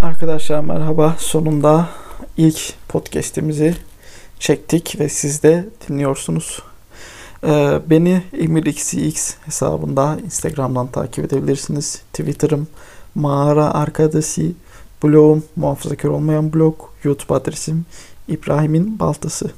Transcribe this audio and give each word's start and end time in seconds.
Arkadaşlar 0.00 0.60
merhaba. 0.60 1.16
Sonunda 1.18 1.88
ilk 2.36 2.74
podcast'imizi 2.88 3.74
çektik 4.38 4.96
ve 5.00 5.08
siz 5.08 5.42
de 5.42 5.68
dinliyorsunuz. 5.88 6.62
Ee, 7.44 7.80
beni 7.90 8.22
emirxx 8.38 9.34
hesabında 9.44 10.18
Instagram'dan 10.24 10.86
takip 10.86 11.24
edebilirsiniz. 11.24 12.02
Twitter'ım 12.12 12.68
mağara 13.14 13.74
arkadaşı, 13.74 14.52
blogum 15.02 15.44
muhafazakar 15.56 16.08
olmayan 16.08 16.52
blog, 16.52 16.80
YouTube 17.04 17.34
adresim 17.34 17.84
İbrahim'in 18.28 18.98
baltası. 18.98 19.50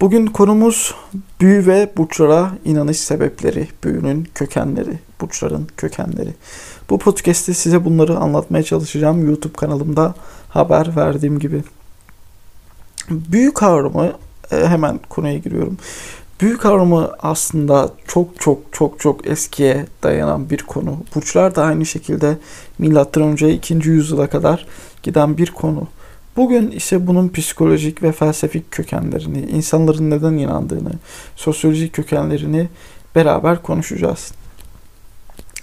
Bugün 0.00 0.26
konumuz 0.26 0.94
büyü 1.40 1.66
ve 1.66 1.92
burçlara 1.96 2.52
inanış 2.64 3.00
sebepleri, 3.00 3.68
büyünün 3.84 4.28
kökenleri, 4.34 4.98
burçların 5.20 5.68
kökenleri. 5.76 6.34
Bu 6.90 6.98
podcast'te 6.98 7.54
size 7.54 7.84
bunları 7.84 8.16
anlatmaya 8.16 8.62
çalışacağım 8.62 9.26
YouTube 9.26 9.52
kanalımda 9.52 10.14
haber 10.48 10.96
verdiğim 10.96 11.38
gibi. 11.38 11.62
Büyü 13.10 13.54
kavramı 13.54 14.12
e, 14.52 14.66
hemen 14.66 15.00
konuya 15.08 15.38
giriyorum. 15.38 15.78
Büyü 16.40 16.58
kavramı 16.58 17.12
aslında 17.22 17.90
çok 18.06 18.40
çok 18.40 18.58
çok 18.72 19.00
çok 19.00 19.26
eskiye 19.26 19.86
dayanan 20.02 20.50
bir 20.50 20.62
konu. 20.62 20.96
Burçlar 21.14 21.54
da 21.54 21.64
aynı 21.64 21.86
şekilde 21.86 22.38
milattan 22.78 23.22
önce 23.22 23.52
2. 23.54 23.74
yüzyıla 23.74 24.26
kadar 24.26 24.66
giden 25.02 25.38
bir 25.38 25.50
konu. 25.50 25.88
Bugün 26.36 26.70
ise 26.70 27.06
bunun 27.06 27.28
psikolojik 27.28 28.02
ve 28.02 28.12
felsefik 28.12 28.70
kökenlerini, 28.70 29.40
insanların 29.40 30.10
neden 30.10 30.32
inandığını, 30.32 30.92
sosyolojik 31.36 31.92
kökenlerini 31.92 32.68
beraber 33.14 33.62
konuşacağız. 33.62 34.32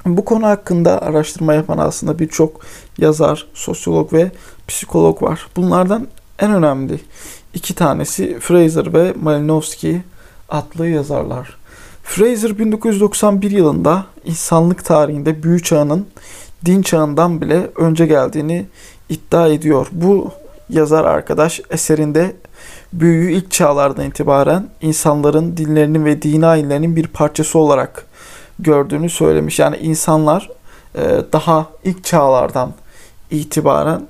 Bu 0.08 0.26
konu 0.26 0.48
hakkında 0.48 1.02
araştırma 1.02 1.54
yapan 1.54 1.78
aslında 1.78 2.20
birçok 2.20 2.62
yazar, 2.98 3.48
sosyolog 3.54 4.14
ve 4.14 4.32
psikolog 4.68 5.24
var. 5.24 5.48
Bunlardan 5.56 6.08
en 6.40 6.52
önemli 6.52 7.00
iki 7.54 7.76
tanesi 7.76 8.40
Fraser 8.40 8.94
ve 8.94 9.14
Malinowski 9.22 10.02
adlı 10.50 10.88
yazarlar. 10.88 11.58
Fraser 12.04 12.60
1991 12.60 13.52
yılında 13.52 14.06
insanlık 14.26 14.86
tarihinde 14.86 15.44
büyü 15.44 15.64
çağının 15.64 16.08
din 16.66 16.82
çağından 16.82 17.42
bile 17.42 17.70
önce 17.76 18.06
geldiğini 18.06 18.66
iddia 19.10 19.48
ediyor. 19.48 19.88
Bu 19.92 20.32
yazar 20.70 21.06
arkadaş 21.06 21.62
eserinde 21.70 22.36
büyüyü 22.94 23.32
ilk 23.32 23.52
çağlardan 23.52 24.06
itibaren 24.06 24.68
insanların 24.82 25.58
dinlerinin 25.58 26.06
ve 26.06 26.22
dini 26.22 26.46
ayinlerinin 26.46 26.96
bir 26.96 27.08
parçası 27.08 27.60
olarak 27.60 28.06
gördüğünü 28.60 29.10
söylemiş. 29.10 29.60
Yani 29.60 29.78
insanlar 29.78 30.50
e, 30.96 31.02
daha 31.34 31.68
ilk 31.84 32.04
çağlardan 32.04 32.74
itibaren 33.32 34.02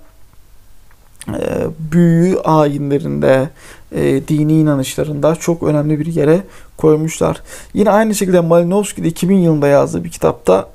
e, 1.29 1.67
büyü 1.91 2.39
ayinlerinde, 2.39 3.49
e, 3.91 4.27
dini 4.27 4.53
inanışlarında 4.59 5.35
çok 5.35 5.63
önemli 5.63 5.99
bir 5.99 6.05
yere 6.05 6.43
koymuşlar. 6.77 7.41
Yine 7.73 7.91
aynı 7.91 8.15
şekilde 8.15 8.39
Malinowski 8.39 9.03
de 9.03 9.07
2000 9.07 9.37
yılında 9.37 9.67
yazdığı 9.67 10.03
bir 10.03 10.11
kitapta 10.11 10.69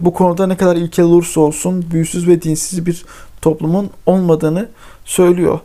bu 0.00 0.14
konuda 0.14 0.46
ne 0.46 0.56
kadar 0.56 0.76
ilkel 0.76 1.04
olursa 1.04 1.40
olsun 1.40 1.84
büyüsüz 1.90 2.28
ve 2.28 2.42
dinsiz 2.42 2.86
bir 2.86 3.04
toplumun 3.42 3.90
olmadığını 4.06 4.68
söylüyor. 5.04 5.58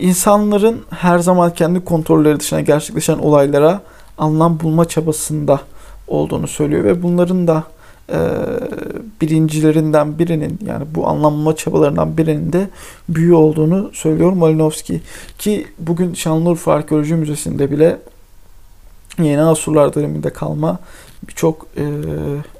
İnsanların 0.00 0.82
her 0.90 1.18
zaman 1.18 1.54
kendi 1.54 1.84
kontrolleri 1.84 2.40
dışına 2.40 2.60
gerçekleşen 2.60 3.18
olaylara 3.18 3.80
anlam 4.18 4.60
bulma 4.60 4.84
çabasında 4.84 5.60
olduğunu 6.08 6.48
söylüyor 6.48 6.84
ve 6.84 7.02
bunların 7.02 7.46
da 7.46 7.64
e, 8.12 8.18
birincilerinden 9.20 10.18
birinin 10.18 10.58
yani 10.66 10.84
bu 10.94 11.06
anlamlama 11.06 11.56
çabalarından 11.56 12.16
birinin 12.16 12.52
de 12.52 12.68
büyü 13.08 13.34
olduğunu 13.34 13.90
söylüyor 13.92 14.32
Malinowski. 14.32 15.00
Ki 15.38 15.66
bugün 15.78 16.14
Şanlıurfa 16.14 16.72
Arkeoloji 16.72 17.14
Müzesi'nde 17.14 17.70
bile 17.70 17.98
Yeni 19.18 19.42
Asurlar 19.42 19.94
döneminde 19.94 20.30
kalma 20.30 20.78
birçok 21.28 21.66
e, 21.76 21.84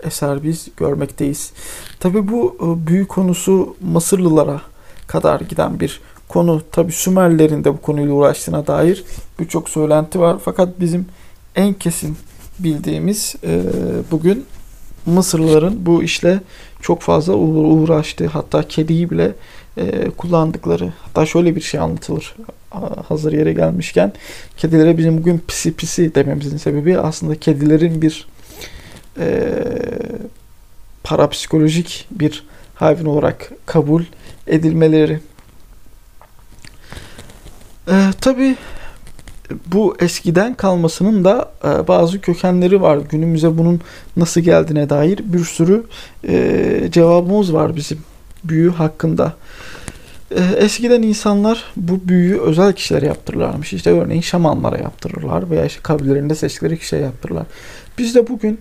eser 0.02 0.42
biz 0.42 0.69
görmekteyiz. 0.76 1.52
Tabi 2.00 2.28
bu 2.28 2.56
e, 2.60 2.86
büyü 2.86 3.06
konusu 3.06 3.76
Mısırlılara 3.80 4.60
kadar 5.06 5.40
giden 5.40 5.80
bir 5.80 6.00
konu. 6.28 6.62
Tabi 6.72 6.92
Sümerlerin 6.92 7.64
de 7.64 7.72
bu 7.72 7.80
konuyla 7.80 8.14
uğraştığına 8.14 8.66
dair 8.66 9.04
birçok 9.40 9.69
söylenti 9.69 10.20
var. 10.20 10.36
Fakat 10.44 10.80
bizim 10.80 11.06
en 11.56 11.72
kesin 11.72 12.16
bildiğimiz 12.59 13.34
e, 13.44 13.60
bugün 14.10 14.47
Mısırlıların 15.06 15.87
bu 15.87 16.03
işle 16.03 16.41
çok 16.81 17.00
fazla 17.03 17.34
uğraştı. 17.34 18.26
Hatta 18.26 18.69
kediyi 18.69 19.10
bile 19.10 19.32
e, 19.76 20.10
kullandıkları. 20.10 20.93
Hatta 21.03 21.26
şöyle 21.26 21.56
bir 21.56 21.60
şey 21.60 21.81
anlatılır. 21.81 22.34
Hazır 23.09 23.32
yere 23.32 23.53
gelmişken 23.53 24.12
kedilere 24.56 24.98
bizim 24.98 25.19
bugün 25.19 25.43
pisi 25.48 25.76
pisi 25.76 26.14
dememizin 26.14 26.56
sebebi 26.56 26.98
aslında 26.98 27.41
kedilerin 27.41 28.03
bir 28.03 28.26
e, 29.19 29.53
parapsikolojik 31.04 32.06
bir 32.10 32.44
hayvan 32.75 33.06
olarak 33.06 33.53
kabul 33.66 34.03
edilmeleri. 34.47 35.20
E, 37.88 38.10
tabii 38.20 38.56
bu 39.66 39.97
eskiden 40.00 40.55
kalmasının 40.55 41.25
da 41.25 41.53
e, 41.65 41.88
bazı 41.88 42.21
kökenleri 42.21 42.81
var. 42.81 42.99
Günümüze 43.10 43.59
bunun 43.59 43.81
nasıl 44.16 44.41
geldiğine 44.41 44.91
dair 44.91 45.21
bir 45.25 45.44
sürü 45.44 45.84
e, 46.28 46.88
cevabımız 46.91 47.55
var 47.55 47.77
bizim 47.77 47.99
büyü 48.44 48.71
hakkında. 48.71 49.32
E, 50.31 50.43
eskiden 50.56 51.03
insanlar 51.03 51.65
bu 51.77 52.09
büyüyü 52.09 52.41
özel 52.41 52.72
kişilere 52.72 53.06
yaptırırlarmış. 53.06 53.72
İşte 53.72 53.91
örneğin 53.91 54.21
şamanlara 54.21 54.78
yaptırırlar 54.78 55.50
veya 55.50 55.65
işte 55.65 55.81
kabilelerinde 55.82 56.34
seçtikleri 56.34 56.78
kişiye 56.78 57.03
yaptırırlar. 57.03 57.47
Biz 57.99 58.15
de 58.15 58.28
bugün 58.28 58.61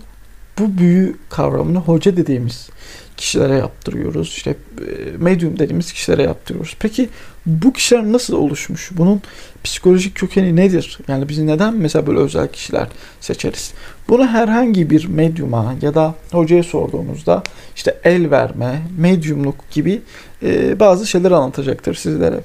bu 0.59 0.77
büyü 0.77 1.15
kavramını 1.29 1.77
hoca 1.77 2.17
dediğimiz 2.17 2.69
kişilere 3.17 3.55
yaptırıyoruz. 3.55 4.27
İşte 4.27 4.49
e, 4.49 5.17
medium 5.17 5.59
dediğimiz 5.59 5.93
kişilere 5.93 6.23
yaptırıyoruz. 6.23 6.75
Peki 6.79 7.09
bu 7.45 7.73
kişiler 7.73 8.03
nasıl 8.03 8.37
oluşmuş? 8.37 8.89
Bunun 8.91 9.21
psikolojik 9.63 10.15
kökeni 10.15 10.55
nedir? 10.55 10.99
Yani 11.07 11.29
biz 11.29 11.39
neden 11.39 11.73
mesela 11.73 12.07
böyle 12.07 12.19
özel 12.19 12.47
kişiler 12.47 12.87
seçeriz? 13.21 13.73
Bunu 14.09 14.27
herhangi 14.27 14.89
bir 14.89 15.05
medyuma 15.05 15.75
ya 15.81 15.95
da 15.95 16.15
hocaya 16.31 16.63
sorduğunuzda 16.63 17.43
işte 17.75 17.99
el 18.03 18.31
verme, 18.31 18.81
medyumluk 18.97 19.71
gibi 19.71 20.01
e, 20.43 20.79
bazı 20.79 21.07
şeyler 21.07 21.31
anlatacaktır 21.31 21.95
sizlere. 21.95 22.39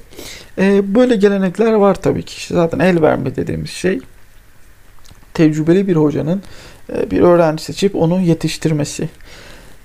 E, 0.57 0.95
böyle 0.95 1.15
gelenekler 1.15 1.73
var 1.73 1.95
tabii 1.95 2.23
ki. 2.23 2.53
Zaten 2.53 2.79
el 2.79 3.01
verme 3.01 3.35
dediğimiz 3.35 3.69
şey 3.69 3.99
tecrübeli 5.33 5.87
bir 5.87 5.95
hocanın 5.95 6.41
bir 7.11 7.21
öğrenci 7.21 7.63
seçip 7.63 7.95
onu 7.95 8.21
yetiştirmesi. 8.21 9.09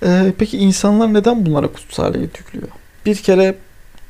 E, 0.03 0.33
peki 0.37 0.57
insanlar 0.57 1.13
neden 1.13 1.45
bunlara 1.45 1.67
kutsaliyet 1.67 2.39
yüklüyor? 2.39 2.67
Bir 3.05 3.15
kere 3.15 3.55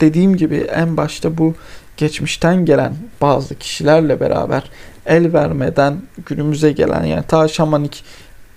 dediğim 0.02 0.38
gibi 0.38 0.56
en 0.58 0.98
başta 0.98 1.38
bu 1.38 1.56
geçmişten 1.98 2.66
gelen 2.66 2.94
bazı 3.22 3.56
kişilerle 3.56 4.20
beraber 4.20 4.64
el 5.06 5.34
vermeden 5.34 6.02
günümüze 6.26 6.72
gelen 6.72 7.04
yani 7.04 7.24
ta 7.28 7.48
şamanik 7.48 8.04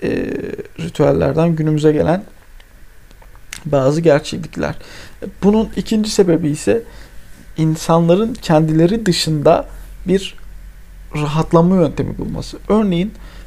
e, 0.02 0.08
ritüellerden 0.78 1.56
günümüze 1.56 1.92
gelen 1.92 2.24
bazı 3.64 4.00
gerçeklikler. 4.00 4.74
Bunun 5.42 5.68
ikinci 5.76 6.10
sebebi 6.10 6.48
ise 6.48 6.82
insanların 7.56 8.34
kendileri 8.34 9.06
dışında 9.06 9.66
bir 10.06 10.34
rahatlama 11.14 11.76
yöntemi 11.76 12.18
bulması. 12.18 12.58
Örneğin 12.68 13.08
e, 13.08 13.37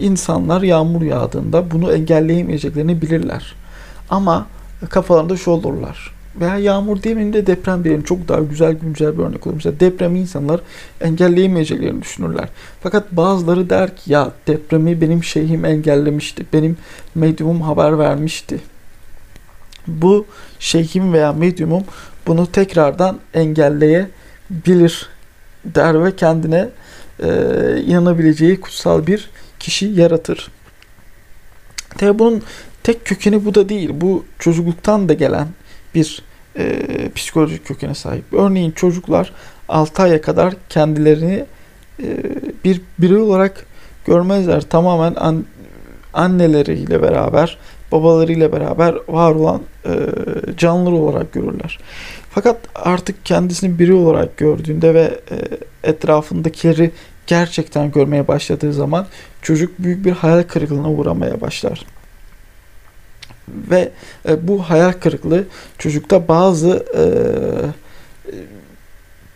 insanlar 0.00 0.62
yağmur 0.62 1.02
yağdığında 1.02 1.70
bunu 1.70 1.92
engelleyemeyeceklerini 1.92 3.02
bilirler. 3.02 3.54
Ama 4.10 4.46
kafalarında 4.90 5.36
şu 5.36 5.50
olurlar. 5.50 6.16
Veya 6.40 6.58
yağmur 6.58 7.02
demeyin 7.02 7.32
de 7.32 7.46
deprem 7.46 7.84
diyelim. 7.84 8.02
Çok 8.02 8.28
daha 8.28 8.40
güzel 8.40 8.72
güncel 8.72 9.18
bir 9.18 9.22
örnek 9.22 9.46
olur. 9.46 9.54
Mesela 9.54 9.80
depremi 9.80 10.20
insanlar 10.20 10.60
engelleyemeyeceklerini 11.00 12.02
düşünürler. 12.02 12.48
Fakat 12.80 13.12
bazıları 13.12 13.70
der 13.70 13.96
ki 13.96 14.12
ya 14.12 14.32
depremi 14.46 15.00
benim 15.00 15.24
şeyhim 15.24 15.64
engellemişti. 15.64 16.46
Benim 16.52 16.76
medyumum 17.14 17.62
haber 17.62 17.98
vermişti. 17.98 18.60
Bu 19.86 20.26
şeyhim 20.58 21.12
veya 21.12 21.32
medyumum 21.32 21.84
bunu 22.26 22.46
tekrardan 22.46 23.18
engelleyebilir 23.34 25.08
der 25.64 26.04
ve 26.04 26.16
kendine 26.16 26.68
e, 27.22 27.28
inanabileceği 27.86 28.60
kutsal 28.60 29.06
bir 29.06 29.30
kişi 29.60 29.86
yaratır. 29.86 30.48
Tabi 31.98 32.18
bunun 32.18 32.42
tek 32.82 33.04
kökeni 33.04 33.44
bu 33.44 33.54
da 33.54 33.68
değil. 33.68 33.90
Bu 33.92 34.24
çocukluktan 34.38 35.08
da 35.08 35.12
gelen 35.12 35.48
bir 35.94 36.22
e, 36.58 36.82
psikolojik 37.14 37.66
kökene 37.66 37.94
sahip. 37.94 38.24
Örneğin 38.32 38.70
çocuklar 38.70 39.32
6 39.68 40.02
aya 40.02 40.20
kadar 40.20 40.54
kendilerini 40.68 41.44
e, 42.02 42.16
bir 42.64 42.80
birey 42.98 43.16
olarak 43.16 43.66
görmezler. 44.06 44.60
Tamamen 44.60 45.14
an, 45.14 45.44
anneleriyle 46.14 47.02
beraber, 47.02 47.58
babalarıyla 47.92 48.52
beraber 48.52 48.94
var 49.08 49.34
olan 49.34 49.62
e, 49.84 49.92
canlılar 50.56 50.92
olarak 50.92 51.32
görürler. 51.32 51.78
Fakat 52.30 52.56
artık 52.74 53.24
kendisini 53.24 53.78
biri 53.78 53.94
olarak 53.94 54.36
gördüğünde 54.36 54.94
ve 54.94 55.20
e, 55.30 55.36
etrafındakileri 55.90 56.90
gerçekten 57.26 57.90
görmeye 57.90 58.28
başladığı 58.28 58.72
zaman 58.72 59.06
çocuk 59.42 59.78
büyük 59.78 60.04
bir 60.04 60.12
hayal 60.12 60.42
kırıklığına 60.42 60.90
uğramaya 60.90 61.40
başlar. 61.40 61.86
Ve 63.48 63.90
e, 64.28 64.48
bu 64.48 64.62
hayal 64.62 64.92
kırıklığı 64.92 65.44
çocukta 65.78 66.28
bazı 66.28 66.86
e, 66.96 67.02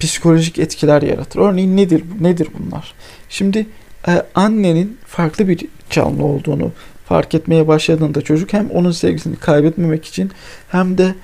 psikolojik 0.01 0.59
etkiler 0.59 1.03
yaratır. 1.03 1.41
Örneğin 1.41 1.77
nedir 1.77 2.05
nedir 2.21 2.49
bunlar? 2.59 2.95
Şimdi 3.29 3.67
e, 4.09 4.23
annenin 4.35 4.99
farklı 5.07 5.49
bir 5.49 5.67
canlı 5.91 6.25
olduğunu 6.25 6.73
fark 7.07 7.35
etmeye 7.35 7.69
başladığında 7.69 8.23
çocuk 8.23 8.53
hem 8.53 8.71
onun 8.71 8.91
sevgisini 8.91 9.37
kaybetmemek 9.37 10.05
için 10.05 10.31
hem 10.69 10.99
de 10.99 11.15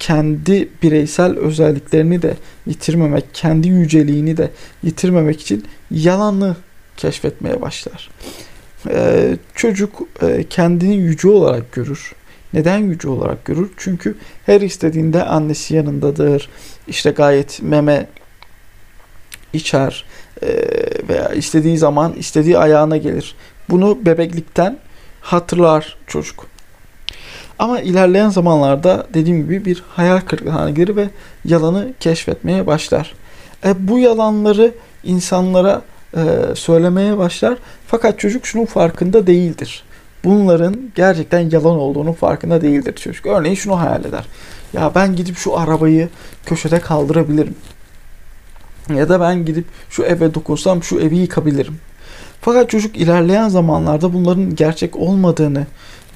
kendi 0.00 0.68
bireysel 0.82 1.38
özelliklerini 1.38 2.22
de 2.22 2.36
yitirmemek, 2.66 3.24
kendi 3.34 3.68
yüceliğini 3.68 4.36
de 4.36 4.50
yitirmemek 4.82 5.40
için 5.40 5.66
yalanı 5.90 6.56
keşfetmeye 6.96 7.60
başlar. 7.60 8.10
Ee, 8.88 9.36
çocuk 9.54 10.02
e, 10.22 10.44
kendini 10.50 10.96
yüce 10.96 11.28
olarak 11.28 11.72
görür. 11.72 12.12
Neden 12.52 12.78
yüce 12.78 13.08
olarak 13.08 13.44
görür? 13.44 13.70
Çünkü 13.76 14.14
her 14.46 14.60
istediğinde 14.60 15.24
annesi 15.24 15.74
yanındadır. 15.74 16.48
İşte 16.88 17.10
gayet 17.10 17.62
meme 17.62 18.06
içer 19.52 20.04
e, 20.42 20.48
veya 21.08 21.28
istediği 21.28 21.78
zaman 21.78 22.12
istediği 22.12 22.58
ayağına 22.58 22.96
gelir. 22.96 23.34
Bunu 23.70 24.06
bebeklikten 24.06 24.78
hatırlar 25.20 25.96
çocuk. 26.06 26.46
Ama 27.60 27.80
ilerleyen 27.80 28.28
zamanlarda 28.28 29.06
dediğim 29.14 29.42
gibi 29.42 29.64
bir 29.64 29.82
hayal 29.88 30.20
kırıklığına 30.20 30.70
gelir 30.70 30.96
ve 30.96 31.08
yalanı 31.44 31.88
keşfetmeye 32.00 32.66
başlar. 32.66 33.14
E, 33.64 33.88
bu 33.88 33.98
yalanları 33.98 34.72
insanlara 35.04 35.82
e, 36.16 36.20
söylemeye 36.54 37.18
başlar. 37.18 37.58
Fakat 37.86 38.18
çocuk 38.18 38.46
şunun 38.46 38.64
farkında 38.64 39.26
değildir. 39.26 39.82
Bunların 40.24 40.76
gerçekten 40.94 41.50
yalan 41.50 41.78
olduğunu 41.78 42.12
farkında 42.12 42.62
değildir 42.62 42.94
çocuk. 42.94 43.26
Örneğin 43.26 43.54
şunu 43.54 43.80
hayal 43.80 44.04
eder. 44.04 44.24
Ya 44.72 44.92
ben 44.94 45.16
gidip 45.16 45.36
şu 45.36 45.58
arabayı 45.58 46.08
köşede 46.46 46.80
kaldırabilirim. 46.80 47.54
Ya 48.94 49.08
da 49.08 49.20
ben 49.20 49.44
gidip 49.44 49.64
şu 49.90 50.02
eve 50.02 50.34
dokunsam 50.34 50.82
şu 50.82 51.00
evi 51.00 51.16
yıkabilirim. 51.16 51.78
Fakat 52.40 52.70
çocuk 52.70 52.96
ilerleyen 52.96 53.48
zamanlarda 53.48 54.12
bunların 54.12 54.54
gerçek 54.54 54.96
olmadığını 54.96 55.66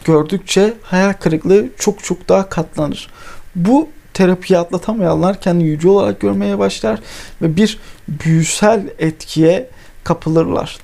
gördükçe 0.04 0.74
hayal 0.82 1.12
kırıklığı 1.12 1.66
çok 1.78 2.04
çok 2.04 2.28
daha 2.28 2.48
katlanır. 2.48 3.10
Bu 3.54 3.88
terapiyi 4.14 4.58
atlatamayanlar 4.58 5.40
kendini 5.40 5.68
yüce 5.68 5.88
olarak 5.88 6.20
görmeye 6.20 6.58
başlar 6.58 7.00
ve 7.42 7.56
bir 7.56 7.78
büyüsel 8.08 8.88
etkiye 8.98 9.70
kapılırlar. 10.04 10.78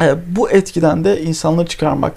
E, 0.00 0.14
bu 0.36 0.50
etkiden 0.50 1.04
de 1.04 1.22
insanları 1.22 1.66
çıkarmak 1.66 2.14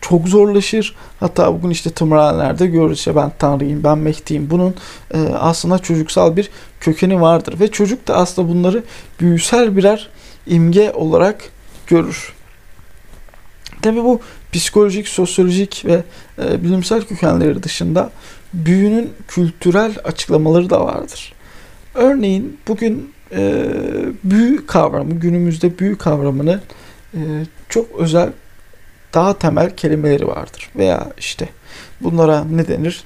çok 0.00 0.28
zorlaşır. 0.28 0.94
Hatta 1.20 1.54
bugün 1.54 1.70
işte 1.70 1.90
tımarhanelerde 1.90 2.66
görürüz 2.66 2.98
işte 2.98 3.16
ben 3.16 3.32
Tanrıyım, 3.38 3.84
ben 3.84 3.98
Mehdi'yim. 3.98 4.50
Bunun 4.50 4.74
e, 5.14 5.18
aslında 5.38 5.78
çocuksal 5.78 6.36
bir 6.36 6.50
kökeni 6.80 7.20
vardır. 7.20 7.60
Ve 7.60 7.70
çocuk 7.70 8.08
da 8.08 8.16
aslında 8.16 8.48
bunları 8.48 8.84
büyüsel 9.20 9.76
birer 9.76 10.08
imge 10.46 10.92
olarak 10.92 11.50
görür. 11.86 12.32
Tabi 13.82 14.04
bu 14.04 14.20
psikolojik, 14.52 15.08
sosyolojik 15.08 15.84
ve 15.84 16.02
e, 16.42 16.64
bilimsel 16.64 17.02
kökenleri 17.02 17.62
dışında 17.62 18.10
büyünün 18.54 19.12
kültürel 19.28 19.96
açıklamaları 20.04 20.70
da 20.70 20.84
vardır. 20.84 21.32
Örneğin 21.94 22.58
bugün 22.68 23.12
e, 23.32 23.64
büyü 24.24 24.66
kavramı, 24.66 25.14
günümüzde 25.14 25.78
büyü 25.78 25.98
kavramını 25.98 26.60
e, 27.14 27.20
çok 27.68 27.86
özel, 27.98 28.32
daha 29.14 29.38
temel 29.38 29.76
kelimeleri 29.76 30.26
vardır. 30.26 30.70
Veya 30.76 31.12
işte 31.18 31.48
bunlara 32.00 32.44
ne 32.44 32.68
denir? 32.68 33.04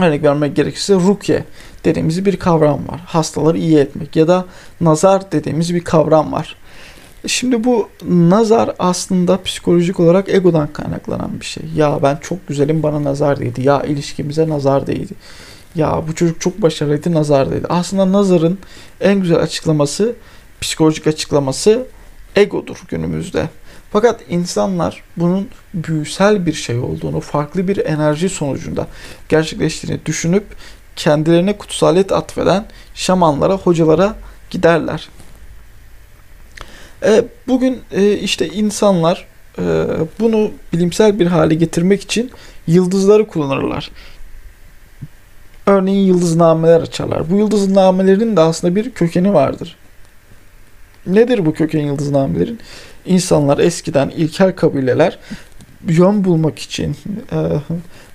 Örnek 0.00 0.22
vermek 0.22 0.56
gerekirse 0.56 0.94
rukye 0.94 1.44
dediğimiz 1.84 2.24
bir 2.24 2.36
kavram 2.36 2.88
var. 2.88 3.00
Hastaları 3.06 3.58
iyi 3.58 3.78
etmek 3.78 4.16
ya 4.16 4.28
da 4.28 4.46
nazar 4.80 5.32
dediğimiz 5.32 5.74
bir 5.74 5.84
kavram 5.84 6.32
var. 6.32 6.56
Şimdi 7.26 7.64
bu 7.64 7.88
nazar 8.08 8.74
aslında 8.78 9.42
psikolojik 9.42 10.00
olarak 10.00 10.28
egodan 10.28 10.72
kaynaklanan 10.72 11.40
bir 11.40 11.44
şey. 11.44 11.62
Ya 11.76 11.98
ben 12.02 12.16
çok 12.16 12.48
güzelim 12.48 12.82
bana 12.82 13.04
nazar 13.04 13.40
değdi. 13.40 13.62
Ya 13.62 13.82
ilişkimize 13.82 14.48
nazar 14.48 14.86
değdi. 14.86 15.14
Ya 15.74 16.02
bu 16.08 16.14
çocuk 16.14 16.40
çok 16.40 16.62
başarılıydı 16.62 17.12
nazar 17.12 17.50
değdi. 17.50 17.66
Aslında 17.68 18.12
nazarın 18.12 18.58
en 19.00 19.20
güzel 19.20 19.38
açıklaması, 19.38 20.14
psikolojik 20.60 21.06
açıklaması 21.06 21.86
egodur 22.36 22.82
günümüzde. 22.88 23.48
Fakat 23.92 24.20
insanlar 24.28 25.02
bunun 25.16 25.48
büyüsel 25.74 26.46
bir 26.46 26.52
şey 26.52 26.78
olduğunu, 26.78 27.20
farklı 27.20 27.68
bir 27.68 27.86
enerji 27.86 28.28
sonucunda 28.28 28.86
gerçekleştiğini 29.28 30.06
düşünüp 30.06 30.44
kendilerine 30.96 31.58
kutsaliyet 31.58 32.12
atfeden 32.12 32.66
şamanlara, 32.94 33.54
hocalara 33.56 34.14
giderler. 34.50 35.08
E, 37.04 37.24
bugün 37.48 37.80
e, 37.92 38.12
işte 38.12 38.48
insanlar 38.48 39.26
e, 39.58 39.62
bunu 40.20 40.50
bilimsel 40.72 41.18
bir 41.18 41.26
hale 41.26 41.54
getirmek 41.54 42.02
için 42.02 42.30
yıldızları 42.66 43.26
kullanırlar. 43.26 43.90
Örneğin 45.66 46.06
yıldıznameler 46.06 46.80
açarlar. 46.80 47.30
Bu 47.30 47.36
yıldıznamelerin 47.36 48.36
de 48.36 48.40
aslında 48.40 48.76
bir 48.76 48.90
kökeni 48.90 49.34
vardır. 49.34 49.76
Nedir 51.06 51.46
bu 51.46 51.54
köken 51.54 51.80
yıldıznamelerin? 51.80 52.60
İnsanlar 53.06 53.58
eskiden 53.58 54.08
ilkel 54.08 54.56
kabileler 54.56 55.18
yön 55.88 56.24
bulmak 56.24 56.58
için, 56.58 56.96
e, 57.32 57.36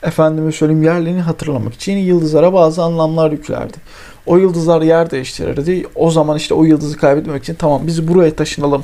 efendime 0.07 0.51
söyleyeyim 0.51 0.83
yerlerini 0.83 1.21
hatırlamak 1.21 1.73
için 1.73 1.97
yıldızlara 1.97 2.53
bazı 2.53 2.83
anlamlar 2.83 3.31
yüklerdi. 3.31 3.77
O 4.25 4.37
yıldızlar 4.37 4.81
yer 4.81 5.11
değiştirirdi. 5.11 5.87
O 5.95 6.11
zaman 6.11 6.37
işte 6.37 6.53
o 6.53 6.63
yıldızı 6.63 6.97
kaybetmemek 6.97 7.43
için 7.43 7.55
tamam 7.55 7.87
biz 7.87 8.07
buraya 8.07 8.35
taşınalım 8.35 8.83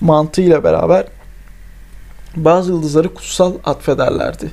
mantığıyla 0.00 0.64
beraber 0.64 1.06
bazı 2.36 2.72
yıldızları 2.72 3.14
kutsal 3.14 3.52
atfederlerdi. 3.64 4.50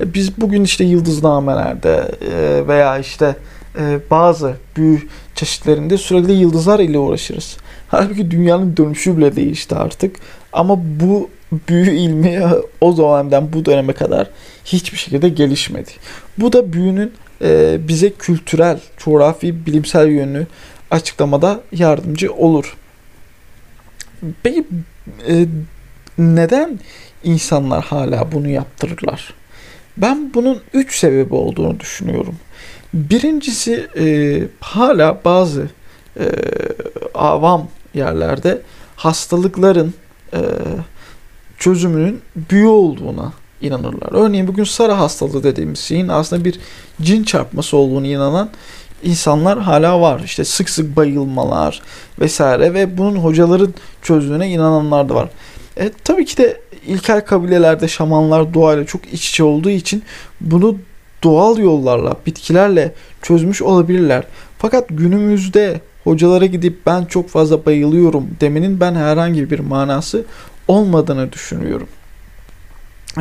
E, 0.00 0.14
biz 0.14 0.38
bugün 0.38 0.64
işte 0.64 0.84
yıldıznamelerde 0.84 2.10
e, 2.20 2.68
veya 2.68 2.98
işte 2.98 3.36
e, 3.78 3.98
bazı 4.10 4.54
büyü 4.76 5.02
çeşitlerinde 5.34 5.98
sürekli 5.98 6.32
yıldızlar 6.32 6.80
ile 6.80 6.98
uğraşırız. 6.98 7.56
Halbuki 7.88 8.30
dünyanın 8.30 8.76
dönüşü 8.76 9.16
bile 9.16 9.36
değişti 9.36 9.74
artık. 9.74 10.16
Ama 10.52 10.78
bu 11.00 11.30
büyü 11.68 11.90
ilmi 11.90 12.42
o 12.80 12.92
zamandan 12.92 13.52
bu 13.52 13.64
döneme 13.64 13.92
kadar 13.92 14.30
hiçbir 14.64 14.98
şekilde 14.98 15.28
gelişmedi. 15.28 15.90
Bu 16.38 16.52
da 16.52 16.72
büyünün 16.72 17.12
e, 17.42 17.78
bize 17.88 18.10
kültürel, 18.10 18.80
coğrafi, 18.96 19.66
bilimsel 19.66 20.08
yönünü 20.08 20.46
açıklamada 20.90 21.60
yardımcı 21.72 22.32
olur. 22.32 22.76
Peki 24.42 24.64
e, 25.28 25.46
neden 26.18 26.80
insanlar 27.24 27.84
hala 27.84 28.32
bunu 28.32 28.48
yaptırırlar? 28.48 29.34
Ben 29.96 30.34
bunun 30.34 30.60
üç 30.72 30.98
sebebi 30.98 31.34
olduğunu 31.34 31.80
düşünüyorum. 31.80 32.36
Birincisi 32.94 33.86
e, 33.98 34.06
hala 34.60 35.20
bazı 35.24 35.68
e, 36.20 36.24
avam 37.14 37.68
yerlerde 37.94 38.60
hastalıkların 38.96 39.94
e, 40.32 40.40
çözümünün 41.58 42.20
büyü 42.50 42.66
olduğuna 42.66 43.32
inanırlar. 43.60 44.08
Örneğin 44.10 44.48
bugün 44.48 44.64
Sara 44.64 44.98
hastalığı 44.98 45.42
dediğimiz 45.42 45.78
şeyin 45.78 46.08
aslında 46.08 46.44
bir 46.44 46.60
cin 47.02 47.24
çarpması 47.24 47.76
olduğunu 47.76 48.06
inanan 48.06 48.50
insanlar 49.02 49.58
hala 49.58 50.00
var. 50.00 50.22
İşte 50.24 50.44
sık 50.44 50.70
sık 50.70 50.96
bayılmalar 50.96 51.82
vesaire 52.20 52.74
ve 52.74 52.98
bunun 52.98 53.16
hocaların 53.16 53.74
çözdüğüne 54.02 54.48
inananlar 54.48 55.08
da 55.08 55.14
var. 55.14 55.28
E, 55.76 55.90
tabii 56.04 56.24
ki 56.24 56.36
de 56.36 56.60
ilkel 56.86 57.20
kabilelerde 57.20 57.88
şamanlar 57.88 58.54
doğayla 58.54 58.86
çok 58.86 59.12
iç 59.12 59.28
içe 59.28 59.44
olduğu 59.44 59.70
için 59.70 60.02
bunu 60.40 60.76
doğal 61.22 61.58
yollarla, 61.58 62.16
bitkilerle 62.26 62.94
çözmüş 63.22 63.62
olabilirler. 63.62 64.24
Fakat 64.58 64.84
günümüzde 64.90 65.80
hocalara 66.04 66.46
gidip 66.46 66.86
ben 66.86 67.04
çok 67.04 67.28
fazla 67.28 67.66
bayılıyorum 67.66 68.28
demenin 68.40 68.80
ben 68.80 68.94
herhangi 68.94 69.50
bir 69.50 69.58
manası 69.58 70.24
olmadığını 70.68 71.32
düşünüyorum. 71.32 71.88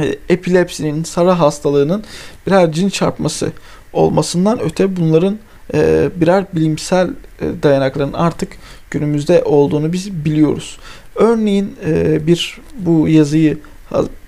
E, 0.01 0.15
epilepsinin, 0.29 1.03
sara 1.03 1.39
hastalığının 1.39 2.03
birer 2.47 2.71
cin 2.71 2.89
çarpması 2.89 3.51
olmasından 3.93 4.59
öte 4.59 4.95
bunların 4.95 5.39
e, 5.73 6.09
birer 6.15 6.45
bilimsel 6.55 7.07
e, 7.41 7.63
dayanakların 7.63 8.13
artık 8.13 8.57
günümüzde 8.91 9.43
olduğunu 9.43 9.93
biz 9.93 10.25
biliyoruz. 10.25 10.77
Örneğin 11.15 11.75
e, 11.85 12.27
bir 12.27 12.57
bu 12.77 13.07
yazıyı 13.07 13.57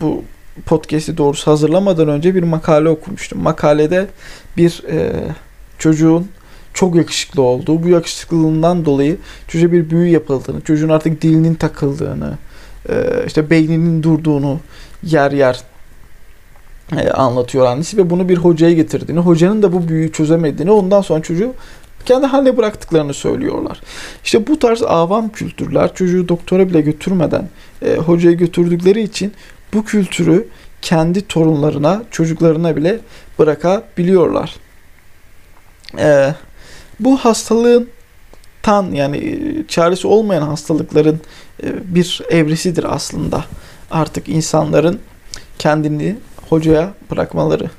bu 0.01 0.23
podcast'i 0.65 1.17
doğrusu 1.17 1.51
hazırlamadan 1.51 2.07
önce 2.07 2.35
bir 2.35 2.43
makale 2.43 2.89
okumuştum. 2.89 3.41
Makalede 3.41 4.07
bir 4.57 4.83
e, 4.89 5.13
çocuğun 5.79 6.27
çok 6.73 6.95
yakışıklı 6.95 7.41
olduğu, 7.41 7.83
bu 7.83 7.87
yakışıklılığından 7.87 8.85
dolayı 8.85 9.17
çocuğa 9.47 9.71
bir 9.71 9.89
büyü 9.89 10.07
yapıldığını, 10.07 10.61
çocuğun 10.61 10.89
artık 10.89 11.21
dilinin 11.21 11.55
takıldığını, 11.55 12.37
işte 13.27 13.49
beyninin 13.49 14.03
durduğunu 14.03 14.59
yer 15.03 15.31
yer 15.31 15.59
e, 16.91 17.09
anlatıyor 17.09 17.65
annesi 17.65 17.97
ve 17.97 18.09
bunu 18.09 18.29
bir 18.29 18.37
hocaya 18.37 18.73
getirdiğini, 18.73 19.19
hocanın 19.19 19.63
da 19.63 19.73
bu 19.73 19.87
büyüyü 19.87 20.11
çözemediğini, 20.11 20.71
ondan 20.71 21.01
sonra 21.01 21.21
çocuğu 21.21 21.53
kendi 22.05 22.25
haline 22.25 22.57
bıraktıklarını 22.57 23.13
söylüyorlar. 23.13 23.81
İşte 24.23 24.47
bu 24.47 24.59
tarz 24.59 24.83
avam 24.83 25.29
kültürler 25.29 25.93
çocuğu 25.93 26.29
doktora 26.29 26.69
bile 26.69 26.81
götürmeden 26.81 27.49
e, 27.81 27.95
hocaya 27.95 28.33
götürdükleri 28.33 29.01
için 29.01 29.33
bu 29.73 29.85
kültürü 29.85 30.47
kendi 30.81 31.27
torunlarına, 31.27 32.03
çocuklarına 32.11 32.75
bile 32.75 32.99
bırakabiliyorlar. 33.39 34.55
E, 35.97 36.33
bu 36.99 37.17
hastalığın 37.17 37.89
tan 38.65 38.91
yani 38.91 39.17
e, 39.17 39.67
çaresi 39.67 40.07
olmayan 40.07 40.41
hastalıkların 40.41 41.21
e, 41.63 41.95
bir 41.95 42.21
evresidir 42.29 42.95
aslında. 42.95 43.45
Artık 43.91 44.29
insanların 44.29 44.99
kendini 45.59 46.15
hocaya 46.49 46.93
bırakmaları. 47.11 47.69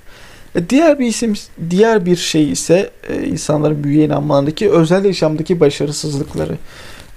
E, 0.54 0.70
diğer 0.70 0.98
bir 0.98 1.06
isim, 1.06 1.34
diğer 1.70 2.06
bir 2.06 2.16
şey 2.16 2.52
ise 2.52 2.90
insanların 3.26 3.84
büyüye 3.84 4.04
inanmalarındaki 4.04 4.70
özel 4.70 5.04
yaşamdaki 5.04 5.60
başarısızlıkları. 5.60 6.58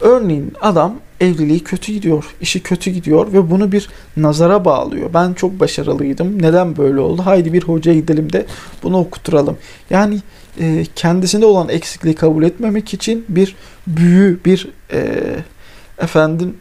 Örneğin 0.01 0.53
adam 0.61 0.95
evliliği 1.21 1.59
kötü 1.63 1.91
gidiyor, 1.91 2.35
işi 2.41 2.63
kötü 2.63 2.91
gidiyor 2.91 3.33
ve 3.33 3.51
bunu 3.51 3.71
bir 3.71 3.89
nazara 4.17 4.65
bağlıyor. 4.65 5.13
Ben 5.13 5.33
çok 5.33 5.59
başarılıydım. 5.59 6.41
Neden 6.41 6.77
böyle 6.77 6.99
oldu? 6.99 7.21
Haydi 7.25 7.53
bir 7.53 7.63
hocaya 7.63 7.95
gidelim 7.95 8.33
de 8.33 8.45
bunu 8.83 8.97
okuturalım. 8.97 9.57
Yani 9.89 10.19
e, 10.59 10.85
kendisinde 10.95 11.45
olan 11.45 11.69
eksikliği 11.69 12.15
kabul 12.15 12.43
etmemek 12.43 12.93
için 12.93 13.25
bir 13.29 13.55
büyü, 13.87 14.39
bir 14.45 14.67
e, 14.93 15.21
efendim 15.99 16.57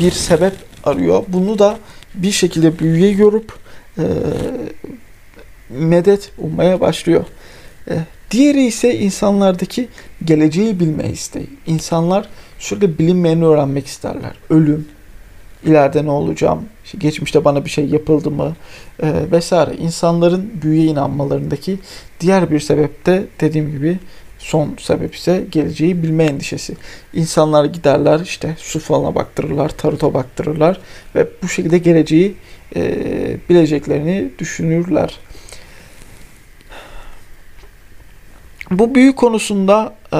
bir 0.00 0.10
sebep 0.10 0.52
arıyor. 0.84 1.24
Bunu 1.28 1.58
da 1.58 1.78
bir 2.14 2.30
şekilde 2.30 2.78
büyüye 2.78 3.12
görüp 3.12 3.52
e, 3.98 4.04
medet 5.70 6.30
ummaya 6.38 6.80
başlıyor. 6.80 7.24
E, 7.90 7.98
diğeri 8.30 8.64
ise 8.64 8.98
insanlardaki 8.98 9.88
geleceği 10.24 10.80
bilme 10.80 11.10
isteği. 11.10 11.50
İnsanlar 11.66 12.28
sürekli 12.58 12.98
bilinmeyeni 12.98 13.44
öğrenmek 13.44 13.86
isterler. 13.86 14.32
Ölüm, 14.50 14.88
ileride 15.64 16.04
ne 16.04 16.10
olacağım, 16.10 16.64
işte 16.84 16.98
geçmişte 16.98 17.44
bana 17.44 17.64
bir 17.64 17.70
şey 17.70 17.86
yapıldı 17.86 18.30
mı 18.30 18.56
e, 19.02 19.12
vesaire. 19.32 19.76
İnsanların 19.76 20.50
büyüye 20.62 20.84
inanmalarındaki 20.84 21.78
diğer 22.20 22.50
bir 22.50 22.60
sebep 22.60 23.06
de 23.06 23.24
dediğim 23.40 23.70
gibi 23.70 23.98
son 24.38 24.74
sebep 24.78 25.14
ise 25.14 25.44
geleceği 25.50 26.02
bilme 26.02 26.24
endişesi. 26.24 26.74
İnsanlar 27.14 27.64
giderler 27.64 28.20
işte 28.20 28.54
su 28.58 28.80
falına 28.80 29.14
baktırırlar, 29.14 29.68
taruta 29.68 30.14
baktırırlar 30.14 30.80
ve 31.14 31.26
bu 31.42 31.48
şekilde 31.48 31.78
geleceği 31.78 32.34
e, 32.76 32.92
bileceklerini 33.48 34.30
düşünürler. 34.38 35.18
Bu 38.70 38.94
büyü 38.94 39.14
konusunda 39.14 39.94
e, 40.12 40.18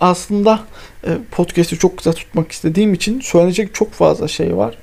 aslında 0.00 0.60
e, 1.04 1.10
podcast'i 1.30 1.78
çok 1.78 1.96
kısa 1.96 2.12
tutmak 2.12 2.52
istediğim 2.52 2.94
için 2.94 3.20
söyleyecek 3.20 3.74
çok 3.74 3.92
fazla 3.92 4.28
şey 4.28 4.56
var. 4.56 4.74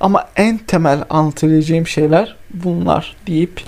Ama 0.00 0.28
en 0.36 0.58
temel 0.58 1.04
anlatabileceğim 1.10 1.86
şeyler 1.86 2.36
bunlar 2.54 3.16
deyip 3.26 3.62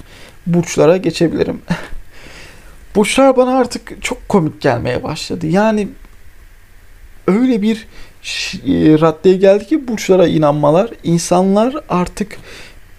burçlara 0.47 0.97
geçebilirim. 0.97 1.63
burçlar 2.97 3.37
bana 3.37 3.59
artık 3.59 4.03
çok 4.03 4.29
komik 4.29 4.61
gelmeye 4.61 5.03
başladı. 5.03 5.47
Yani 5.47 5.89
öyle 7.27 7.63
bir 7.63 7.87
e, 8.67 9.01
raddeye 9.01 9.37
geldi 9.37 9.67
ki 9.67 9.89
burçlara 9.89 10.27
inanmalar. 10.27 10.91
insanlar 11.05 11.75
artık 11.89 12.39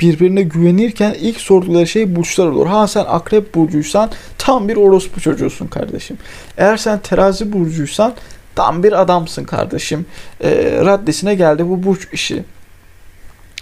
birbirine 0.01 0.41
güvenirken 0.41 1.15
ilk 1.19 1.41
sordukları 1.41 1.87
şey 1.87 2.15
burçlar 2.15 2.47
olur. 2.47 2.67
Ha 2.67 2.87
sen 2.87 3.05
akrep 3.07 3.55
burcuysan 3.55 4.11
tam 4.37 4.67
bir 4.67 4.77
orospu 4.77 5.21
çocuğusun 5.21 5.67
kardeşim. 5.67 6.17
Eğer 6.57 6.77
sen 6.77 6.99
terazi 6.99 7.53
burcuysan 7.53 8.13
tam 8.55 8.83
bir 8.83 9.01
adamsın 9.01 9.43
kardeşim. 9.43 10.05
E, 10.43 10.49
raddesine 10.85 11.35
geldi 11.35 11.69
bu 11.69 11.83
burç 11.83 12.07
işi. 12.13 12.43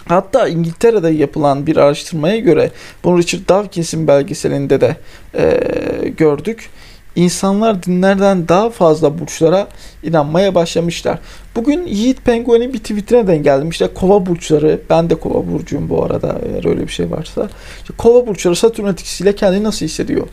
Hatta 0.08 0.48
İngiltere'de 0.48 1.10
yapılan 1.10 1.66
bir 1.66 1.76
araştırmaya 1.76 2.38
göre 2.38 2.70
bunu 3.04 3.18
Richard 3.18 3.48
Dawkins'in 3.48 4.08
belgeselinde 4.08 4.80
de 4.80 4.96
e, 5.34 6.08
gördük. 6.08 6.70
İnsanlar 7.16 7.82
dinlerden 7.82 8.48
daha 8.48 8.70
fazla 8.70 9.18
burçlara 9.18 9.68
inanmaya 10.02 10.54
başlamışlar. 10.54 11.18
Bugün 11.56 11.86
Yiğit 11.86 12.24
Penguen'in 12.24 12.72
bir 12.72 12.78
tweetine 12.78 13.26
denk 13.26 13.44
geldim. 13.44 13.68
İşte 13.70 13.88
kova 13.94 14.26
burçları, 14.26 14.80
ben 14.90 15.10
de 15.10 15.14
kova 15.14 15.52
burcuyum 15.52 15.88
bu 15.88 16.04
arada 16.04 16.40
eğer 16.46 16.68
öyle 16.68 16.82
bir 16.82 16.92
şey 16.92 17.10
varsa. 17.10 17.48
İşte 17.82 17.94
kova 17.98 18.26
burçları 18.26 18.56
Satürn 18.56 18.86
etkisiyle 18.86 19.34
kendini 19.34 19.64
nasıl 19.64 19.86
hissediyor? 19.86 20.26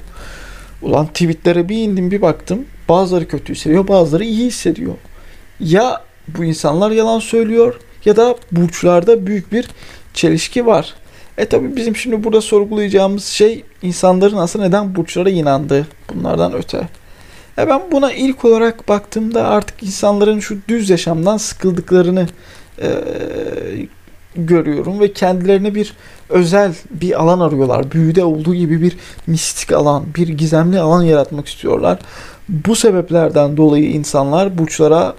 Ulan 0.82 1.08
tweetlere 1.08 1.70
bir 1.70 1.77
indim 1.77 2.12
bir 2.12 2.22
baktım. 2.22 2.65
Bazıları 2.89 3.27
kötü 3.27 3.53
hissediyor, 3.53 3.88
bazıları 3.88 4.24
iyi 4.24 4.46
hissediyor. 4.46 4.94
Ya 5.60 6.01
bu 6.27 6.44
insanlar 6.44 6.91
yalan 6.91 7.20
söylüyor 7.20 7.79
ya 8.05 8.15
da 8.15 8.36
burçlarda 8.51 9.27
büyük 9.27 9.51
bir 9.51 9.67
çelişki 10.13 10.65
var. 10.65 10.94
E 11.38 11.46
tabi 11.46 11.75
bizim 11.75 11.96
şimdi 11.96 12.24
burada 12.24 12.42
sorgulayacağımız 12.42 13.25
şey 13.25 13.63
insanların 13.82 14.38
aslında 14.38 14.65
neden 14.65 14.96
burçlara 14.96 15.30
inandığı 15.30 15.88
bunlardan 16.13 16.54
öte. 16.54 16.88
E 17.58 17.68
ben 17.68 17.82
buna 17.92 18.13
ilk 18.13 18.46
olarak 18.46 18.88
baktığımda 18.88 19.48
artık 19.48 19.84
insanların 19.84 20.39
şu 20.39 20.58
düz 20.68 20.89
yaşamdan 20.89 21.38
sıkıldıklarını 21.38 22.27
e, 22.82 22.89
görüyorum 24.36 25.00
ve 25.00 25.13
kendilerine 25.13 25.75
bir 25.75 25.94
özel 26.30 26.74
bir 26.92 27.22
alan 27.22 27.39
arıyorlar. 27.39 27.92
Büyüde 27.92 28.24
olduğu 28.24 28.56
gibi 28.56 28.82
bir 28.82 28.98
mistik 29.27 29.72
alan, 29.72 30.04
bir 30.15 30.27
gizemli 30.27 30.80
alan 30.80 31.04
yaratmak 31.04 31.48
istiyorlar. 31.48 32.00
Bu 32.50 32.75
sebeplerden 32.75 33.58
dolayı 33.58 33.92
insanlar 33.92 34.58
burçlara 34.58 35.15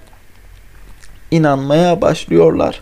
inanmaya 1.31 2.03
başlıyorlar. 2.03 2.81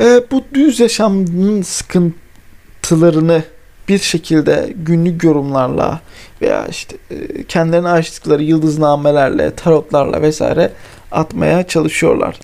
E, 0.00 0.22
bu 0.30 0.44
düz 0.54 0.80
yaşamın 0.80 1.62
sıkıntılarını 1.62 3.42
bir 3.88 3.98
şekilde 3.98 4.72
günlük 4.76 5.24
yorumlarla 5.24 6.00
veya 6.42 6.66
işte 6.66 6.96
e, 7.10 7.44
kendilerine 7.44 7.88
açtıkları 7.88 8.42
yıldıznamelerle, 8.42 9.54
tarotlarla 9.54 10.22
vesaire 10.22 10.72
atmaya 11.12 11.66
çalışıyorlar. 11.66 12.38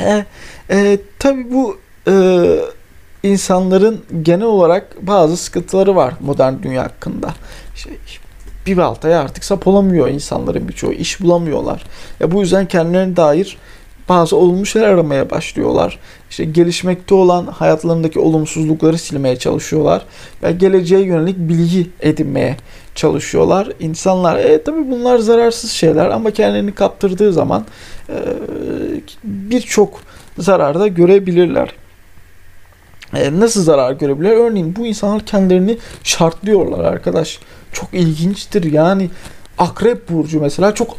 E, 0.00 0.24
e, 0.70 0.98
tabii 1.18 1.52
bu 1.52 1.78
e, 2.08 2.14
insanların 3.22 4.04
genel 4.22 4.46
olarak 4.46 5.06
bazı 5.06 5.36
sıkıntıları 5.36 5.96
var 5.96 6.14
modern 6.20 6.62
dünya 6.62 6.82
hakkında. 6.82 7.34
İşte 7.74 7.90
bir 8.66 8.76
baltaya 8.76 9.20
artık 9.20 9.44
sap 9.44 9.66
olamıyor 9.66 10.08
insanların 10.08 10.68
birçoğu. 10.68 10.92
iş 10.92 11.20
bulamıyorlar. 11.20 11.84
Ya 12.20 12.32
bu 12.32 12.40
yüzden 12.40 12.66
kendilerine 12.66 13.16
dair 13.16 13.58
bazı 14.08 14.36
olumlu 14.36 14.66
şeyler 14.66 14.88
aramaya 14.88 15.30
başlıyorlar. 15.30 15.98
İşte 16.30 16.44
gelişmekte 16.44 17.14
olan 17.14 17.46
hayatlarındaki 17.46 18.18
olumsuzlukları 18.18 18.98
silmeye 18.98 19.36
çalışıyorlar 19.36 20.02
ve 20.42 20.52
geleceğe 20.52 21.00
yönelik 21.00 21.38
bilgi 21.38 21.90
edinmeye 22.00 22.56
çalışıyorlar. 22.94 23.68
İnsanlar 23.80 24.36
e, 24.36 24.62
tabi 24.62 24.90
bunlar 24.90 25.18
zararsız 25.18 25.70
şeyler 25.70 26.10
ama 26.10 26.30
kendilerini 26.30 26.74
kaptırdığı 26.74 27.32
zaman 27.32 27.64
e, 28.08 28.16
birçok 29.24 30.00
zararda 30.38 30.88
görebilirler. 30.88 31.72
E, 33.14 33.40
nasıl 33.40 33.62
zarar 33.62 33.92
görebilir? 33.92 34.30
Örneğin 34.30 34.76
bu 34.76 34.86
insanlar 34.86 35.26
kendilerini 35.26 35.78
şartlıyorlar 36.02 36.84
arkadaş. 36.84 37.38
Çok 37.72 37.94
ilginçtir 37.94 38.72
yani. 38.72 39.10
Akrep 39.58 40.08
burcu 40.08 40.40
mesela 40.40 40.74
çok 40.74 40.96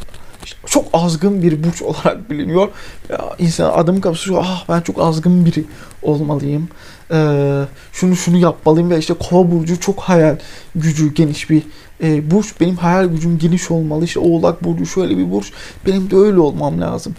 çok 0.76 0.84
azgın 0.92 1.42
bir 1.42 1.64
burç 1.64 1.82
olarak 1.82 2.30
biliniyor. 2.30 2.68
Ya, 3.08 3.20
insan 3.38 3.72
adım 3.72 4.00
kapısı 4.00 4.24
şu 4.24 4.38
ah 4.40 4.64
ben 4.68 4.80
çok 4.80 5.00
azgın 5.00 5.46
biri 5.46 5.64
olmalıyım. 6.02 6.68
Ee, 7.12 7.62
şunu 7.92 8.16
şunu 8.16 8.36
yapmalıyım 8.36 8.90
ve 8.90 8.98
işte 8.98 9.14
kova 9.14 9.50
burcu 9.50 9.80
çok 9.80 10.00
hayal 10.00 10.36
gücü 10.74 11.14
geniş 11.14 11.50
bir 11.50 11.62
e, 12.02 12.30
burç. 12.30 12.60
Benim 12.60 12.76
hayal 12.76 13.06
gücüm 13.06 13.38
geniş 13.38 13.70
olmalı. 13.70 14.04
İşte 14.04 14.20
oğlak 14.20 14.64
burcu 14.64 14.86
şöyle 14.86 15.18
bir 15.18 15.32
burç. 15.32 15.52
Benim 15.86 16.10
de 16.10 16.16
öyle 16.16 16.40
olmam 16.40 16.80
lazım 16.80 17.14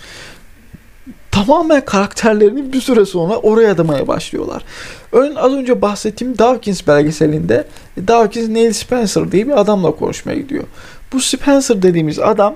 tamamen 1.31 1.85
karakterlerini 1.85 2.73
bir 2.73 2.81
süre 2.81 3.05
sonra 3.05 3.35
oraya 3.35 3.71
adamaya 3.71 4.07
başlıyorlar. 4.07 4.63
Örneğin 5.11 5.35
az 5.35 5.53
önce 5.53 5.81
bahsettiğim 5.81 6.37
Dawkins 6.37 6.87
belgeselinde 6.87 7.67
Dawkins 8.07 8.49
Neil 8.49 8.73
Spencer 8.73 9.31
diye 9.31 9.47
bir 9.47 9.59
adamla 9.61 9.91
konuşmaya 9.91 10.35
gidiyor. 10.35 10.63
Bu 11.13 11.19
Spencer 11.19 11.81
dediğimiz 11.81 12.19
adam 12.19 12.55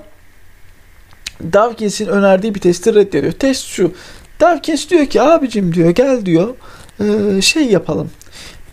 Dawkins'in 1.54 2.08
önerdiği 2.08 2.56
bir 2.56 2.60
testi 2.60 2.96
reddediyor. 2.96 3.34
Test 3.34 3.66
şu. 3.66 3.92
Dawkins 4.40 4.90
diyor 4.90 5.06
ki 5.06 5.22
abicim 5.22 5.74
diyor 5.76 5.90
gel 5.90 6.26
diyor 6.26 6.56
e, 7.00 7.42
şey 7.42 7.66
yapalım. 7.66 8.10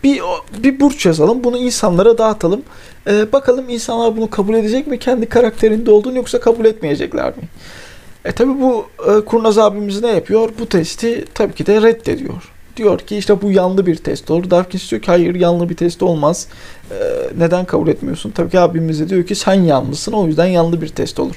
Bir, 0.03 0.21
bir 0.63 0.79
burç 0.79 1.05
yazalım. 1.05 1.43
Bunu 1.43 1.57
insanlara 1.57 2.17
dağıtalım. 2.17 2.61
E, 3.07 3.31
bakalım 3.31 3.69
insanlar 3.69 4.17
bunu 4.17 4.29
kabul 4.29 4.53
edecek 4.53 4.87
mi? 4.87 4.99
Kendi 4.99 5.29
karakterinde 5.29 5.91
olduğunu 5.91 6.17
yoksa 6.17 6.39
kabul 6.39 6.65
etmeyecekler 6.65 7.27
mi? 7.27 7.43
E 8.25 8.31
tabi 8.31 8.61
bu 8.61 8.85
e, 9.07 9.25
Kurnaz 9.25 9.57
abimiz 9.57 10.01
ne 10.01 10.09
yapıyor? 10.09 10.49
Bu 10.59 10.65
testi 10.65 11.25
tabii 11.33 11.53
ki 11.53 11.65
de 11.65 11.81
reddediyor. 11.81 12.51
Diyor 12.77 12.99
ki 12.99 13.17
işte 13.17 13.41
bu 13.41 13.51
yanlı 13.51 13.85
bir 13.85 13.95
test 13.95 14.31
olur. 14.31 14.49
Dawkins 14.49 14.91
diyor 14.91 15.01
ki 15.01 15.07
hayır 15.07 15.35
yanlı 15.35 15.69
bir 15.69 15.75
test 15.75 16.03
olmaz. 16.03 16.47
E, 16.91 16.95
neden 17.37 17.65
kabul 17.65 17.87
etmiyorsun? 17.87 18.31
Tabii 18.31 18.49
ki 18.49 18.59
abimiz 18.59 18.99
de 18.99 19.09
diyor 19.09 19.25
ki 19.25 19.35
sen 19.35 19.53
yanlısın 19.53 20.11
o 20.11 20.27
yüzden 20.27 20.45
yanlı 20.45 20.81
bir 20.81 20.87
test 20.87 21.19
olur. 21.19 21.35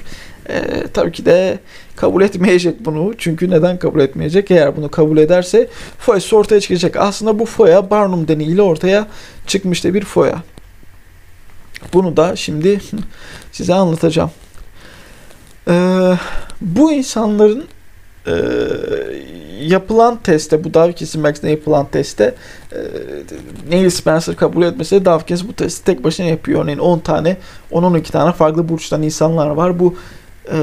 E, 0.49 0.87
tabii 0.93 1.11
ki 1.11 1.25
de 1.25 1.59
kabul 1.95 2.21
etmeyecek 2.21 2.85
bunu. 2.85 3.13
Çünkü 3.17 3.49
neden 3.49 3.79
kabul 3.79 3.99
etmeyecek? 3.99 4.51
Eğer 4.51 4.77
bunu 4.77 4.91
kabul 4.91 5.17
ederse 5.17 5.67
foyası 5.99 6.37
ortaya 6.37 6.61
çıkacak. 6.61 6.95
Aslında 6.95 7.39
bu 7.39 7.45
foya 7.45 7.89
Barnum 7.89 8.27
deneyiyle 8.27 8.61
ortaya 8.61 9.07
çıkmıştı 9.47 9.93
bir 9.93 10.05
foya. 10.05 10.43
Bunu 11.93 12.17
da 12.17 12.35
şimdi 12.35 12.79
size 13.51 13.73
anlatacağım. 13.73 14.31
Ee, 15.69 16.13
bu 16.61 16.91
insanların 16.91 17.65
e, 18.27 18.33
yapılan 19.61 20.19
teste, 20.23 20.63
bu 20.63 20.73
Dawkins'in 20.73 21.21
Max'de 21.21 21.49
yapılan 21.49 21.85
teste 21.85 22.35
e, 22.71 22.79
Neil 23.69 23.89
Spencer 23.89 24.35
kabul 24.35 24.63
etmese 24.63 25.01
de 25.01 25.05
Dawkins 25.05 25.43
bu 25.47 25.53
testi 25.53 25.83
tek 25.85 26.03
başına 26.03 26.25
yapıyor. 26.25 26.63
Örneğin 26.63 26.79
10 26.79 26.99
tane, 26.99 27.37
10-12 27.71 28.03
tane 28.03 28.31
farklı 28.31 28.69
burçtan 28.69 29.03
insanlar 29.03 29.49
var. 29.49 29.79
Bu 29.79 29.95
e, 30.51 30.57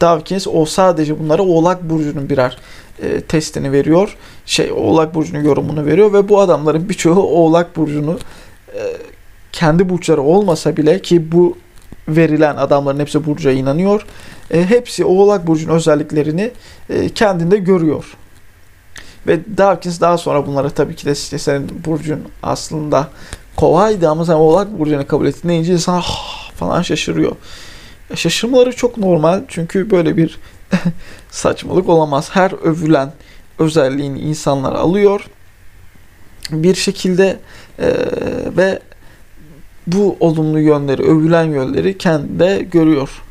Dawkins 0.00 0.46
o 0.46 0.64
sadece 0.64 1.18
bunlara 1.18 1.42
Oğlak 1.42 1.82
Burcu'nun 1.82 2.28
birer 2.28 2.58
e, 3.02 3.20
testini 3.20 3.72
veriyor. 3.72 4.16
Şey 4.46 4.72
Oğlak 4.72 5.14
Burcu'nun 5.14 5.44
yorumunu 5.44 5.86
veriyor 5.86 6.12
ve 6.12 6.28
bu 6.28 6.40
adamların 6.40 6.88
birçoğu 6.88 7.22
Oğlak 7.22 7.76
Burcu'nu 7.76 8.18
e, 8.74 8.80
kendi 9.52 9.88
burçları 9.88 10.22
olmasa 10.22 10.76
bile 10.76 11.02
ki 11.02 11.32
bu 11.32 11.56
verilen 12.08 12.56
adamların 12.56 13.00
hepsi 13.00 13.26
Burcu'ya 13.26 13.54
inanıyor. 13.54 14.06
E, 14.50 14.64
hepsi 14.64 15.04
Oğlak 15.04 15.46
Burcu'nun 15.46 15.74
özelliklerini 15.74 16.50
e, 16.90 17.08
kendinde 17.08 17.56
görüyor. 17.56 18.16
Ve 19.26 19.40
Dawkins 19.58 20.00
daha 20.00 20.18
sonra 20.18 20.46
bunlara 20.46 20.70
tabii 20.70 20.96
ki 20.96 21.06
de 21.06 21.12
işte 21.12 21.38
senin 21.38 21.84
Burcu'nun 21.84 22.24
aslında 22.42 23.08
kovaydı 23.56 24.08
ama 24.08 24.24
sen 24.24 24.34
Oğlak 24.34 24.78
Burcu'nu 24.78 25.06
kabul 25.06 25.26
ettin 25.26 25.48
deyince 25.48 25.72
insan 25.72 25.98
ah, 25.98 26.50
falan 26.56 26.82
şaşırıyor. 26.82 27.36
E, 28.12 28.16
şaşırmaları 28.16 28.76
çok 28.76 28.98
normal 28.98 29.42
çünkü 29.48 29.90
böyle 29.90 30.16
bir 30.16 30.38
saçmalık 31.30 31.88
olamaz. 31.88 32.30
Her 32.32 32.52
övülen 32.64 33.12
özelliğini 33.58 34.20
insanlar 34.20 34.72
alıyor 34.72 35.26
bir 36.50 36.74
şekilde 36.74 37.38
e, 37.78 37.88
ve 38.56 38.78
bu 39.86 40.16
olumlu 40.20 40.60
yönleri, 40.60 41.02
övülen 41.02 41.44
yönleri 41.44 41.98
kendinde 41.98 42.66
görüyor. 42.70 43.22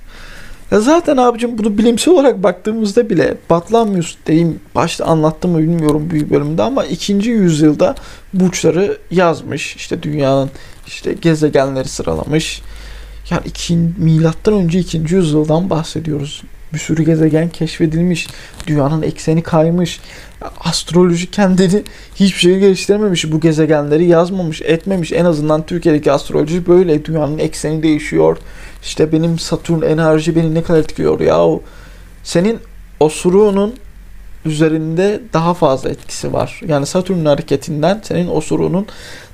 Ya 0.71 0.81
zaten 0.81 1.17
abicim 1.17 1.57
bunu 1.57 1.77
bilimsel 1.77 2.13
olarak 2.13 2.43
baktığımızda 2.43 3.09
bile 3.09 3.37
Batlamyus 3.49 4.15
diyeyim 4.25 4.59
başta 4.75 5.05
anlattım 5.05 5.51
mı 5.51 5.59
bilmiyorum 5.59 6.09
büyük 6.09 6.31
bölümde 6.31 6.63
ama 6.63 6.85
ikinci 6.85 7.29
yüzyılda 7.29 7.95
burçları 8.33 8.97
yazmış. 9.11 9.75
İşte 9.75 10.03
dünyanın 10.03 10.49
işte 10.87 11.13
gezegenleri 11.13 11.87
sıralamış. 11.87 12.61
Yani 13.31 13.41
iki, 13.45 13.77
milattan 13.97 14.53
önce 14.53 14.79
ikinci 14.79 15.15
yüzyıldan 15.15 15.69
bahsediyoruz. 15.69 16.43
Bir 16.73 16.79
sürü 16.79 17.03
gezegen 17.03 17.49
keşfedilmiş. 17.49 18.27
Dünyanın 18.67 19.01
ekseni 19.01 19.43
kaymış. 19.43 19.99
Astroloji 20.59 21.31
kendini 21.31 21.83
hiçbir 22.15 22.39
şey 22.39 22.59
geliştirememiş. 22.59 23.31
Bu 23.31 23.39
gezegenleri 23.39 24.05
yazmamış, 24.05 24.61
etmemiş. 24.61 25.11
En 25.11 25.25
azından 25.25 25.65
Türkiye'deki 25.65 26.11
astroloji 26.11 26.67
böyle. 26.67 27.05
Dünyanın 27.05 27.37
ekseni 27.37 27.83
değişiyor. 27.83 28.37
İşte 28.83 29.11
benim 29.11 29.39
Satürn 29.39 29.81
enerji 29.81 30.35
beni 30.35 30.53
ne 30.53 30.63
kadar 30.63 30.79
etkiliyor 30.79 31.19
ya. 31.19 31.59
Senin 32.23 32.59
osuruğunun 32.99 33.75
üzerinde 34.45 35.21
daha 35.33 35.53
fazla 35.53 35.89
etkisi 35.89 36.33
var. 36.33 36.61
Yani 36.67 36.85
Satürn 36.85 37.25
hareketinden 37.25 38.01
senin 38.03 38.27
osuruğunun 38.27 38.87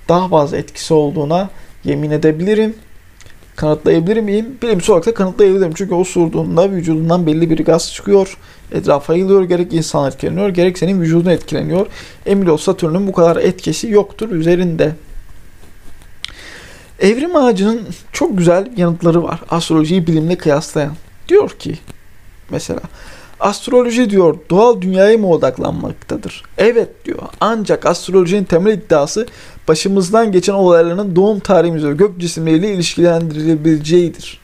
daha 0.10 0.28
fazla 0.28 0.58
etkisi 0.58 0.93
olduğuna 0.93 1.50
yemin 1.84 2.12
edebilirim. 2.12 2.76
Kanıtlayabilir 3.58 4.17
miyim? 4.17 4.58
Bilimsel 4.62 4.93
olarak 4.93 5.06
da 5.06 5.13
kanıtlayabilirim. 5.13 5.74
Çünkü 5.74 5.93
osurduğunda 5.93 6.72
vücudundan 6.72 7.28
belli 7.28 7.50
bir 7.50 7.65
gaz 7.65 7.93
çıkıyor. 7.93 8.38
Etrafa 8.72 9.13
yayılıyor. 9.13 9.43
Gerek 9.43 9.74
insan 9.74 10.08
etkileniyor 10.08 10.50
gerek 10.50 10.78
senin 10.78 11.02
vücudun 11.02 11.30
etkileniyor. 11.30 11.88
Emin 12.26 12.46
ol 12.46 12.58
Satürn'ün 12.58 13.08
bu 13.08 13.12
kadar 13.12 13.36
etkisi 13.36 13.89
yoktur 13.89 14.30
üzerinde. 14.32 14.96
Evrim 17.00 17.36
ağacının 17.36 17.82
çok 18.12 18.38
güzel 18.38 18.72
yanıtları 18.78 19.24
var. 19.24 19.39
Astrolojiyi 19.50 20.08
bilimle 20.08 20.38
kıyaslayan. 20.38 20.93
Diyor 21.28 21.50
ki 21.50 21.78
mesela 22.50 22.82
astroloji 23.39 24.10
diyor 24.10 24.38
doğal 24.50 24.82
dünyaya 24.82 25.17
mı 25.17 25.30
odaklanmaktadır? 25.30 26.43
Evet 26.58 27.06
diyor. 27.06 27.19
Ancak 27.39 27.86
astrolojinin 27.86 28.43
temel 28.43 28.73
iddiası 28.73 29.28
başımızdan 29.67 30.32
geçen 30.32 30.54
olayların 30.54 31.15
doğum 31.15 31.39
tarihimiz 31.39 31.86
ve 31.86 31.93
gök 31.93 32.17
cisimleriyle 32.17 32.73
ilişkilendirilebileceğidir. 32.73 34.39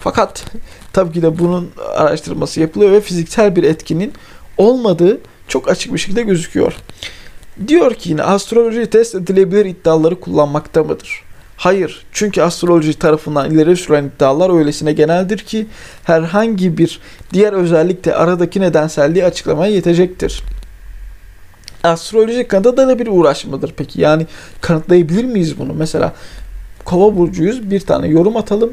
Fakat 0.00 0.44
tabii 0.92 1.12
ki 1.12 1.22
de 1.22 1.38
bunun 1.38 1.70
araştırması 1.94 2.60
yapılıyor 2.60 2.92
ve 2.92 3.00
fiziksel 3.00 3.56
bir 3.56 3.62
etkinin 3.62 4.12
olmadığı 4.56 5.20
çok 5.48 5.68
açık 5.68 5.94
bir 5.94 5.98
şekilde 5.98 6.22
gözüküyor. 6.22 6.76
Diyor 7.68 7.94
ki 7.94 8.10
yine 8.10 8.22
astroloji 8.22 8.86
test 8.90 9.14
edilebilir 9.14 9.64
iddiaları 9.64 10.20
kullanmakta 10.20 10.84
mıdır? 10.84 11.25
Hayır. 11.56 12.06
Çünkü 12.12 12.42
astroloji 12.42 12.98
tarafından 12.98 13.50
ileri 13.50 13.76
sürülen 13.76 14.04
iddialar 14.04 14.58
öylesine 14.58 14.92
geneldir 14.92 15.38
ki 15.38 15.66
herhangi 16.04 16.78
bir 16.78 17.00
diğer 17.32 17.52
özellik 17.52 18.04
de 18.04 18.14
aradaki 18.14 18.60
nedenselliği 18.60 19.24
açıklamaya 19.24 19.72
yetecektir. 19.72 20.42
Astroloji 21.84 22.48
kanıta 22.48 22.76
da 22.76 22.98
bir 22.98 23.06
uğraş 23.06 23.44
mıdır 23.44 23.74
peki? 23.76 24.00
Yani 24.00 24.26
kanıtlayabilir 24.60 25.24
miyiz 25.24 25.58
bunu? 25.58 25.74
Mesela 25.74 26.12
kova 26.84 27.16
burcuyuz 27.16 27.70
bir 27.70 27.80
tane 27.80 28.08
yorum 28.08 28.36
atalım 28.36 28.72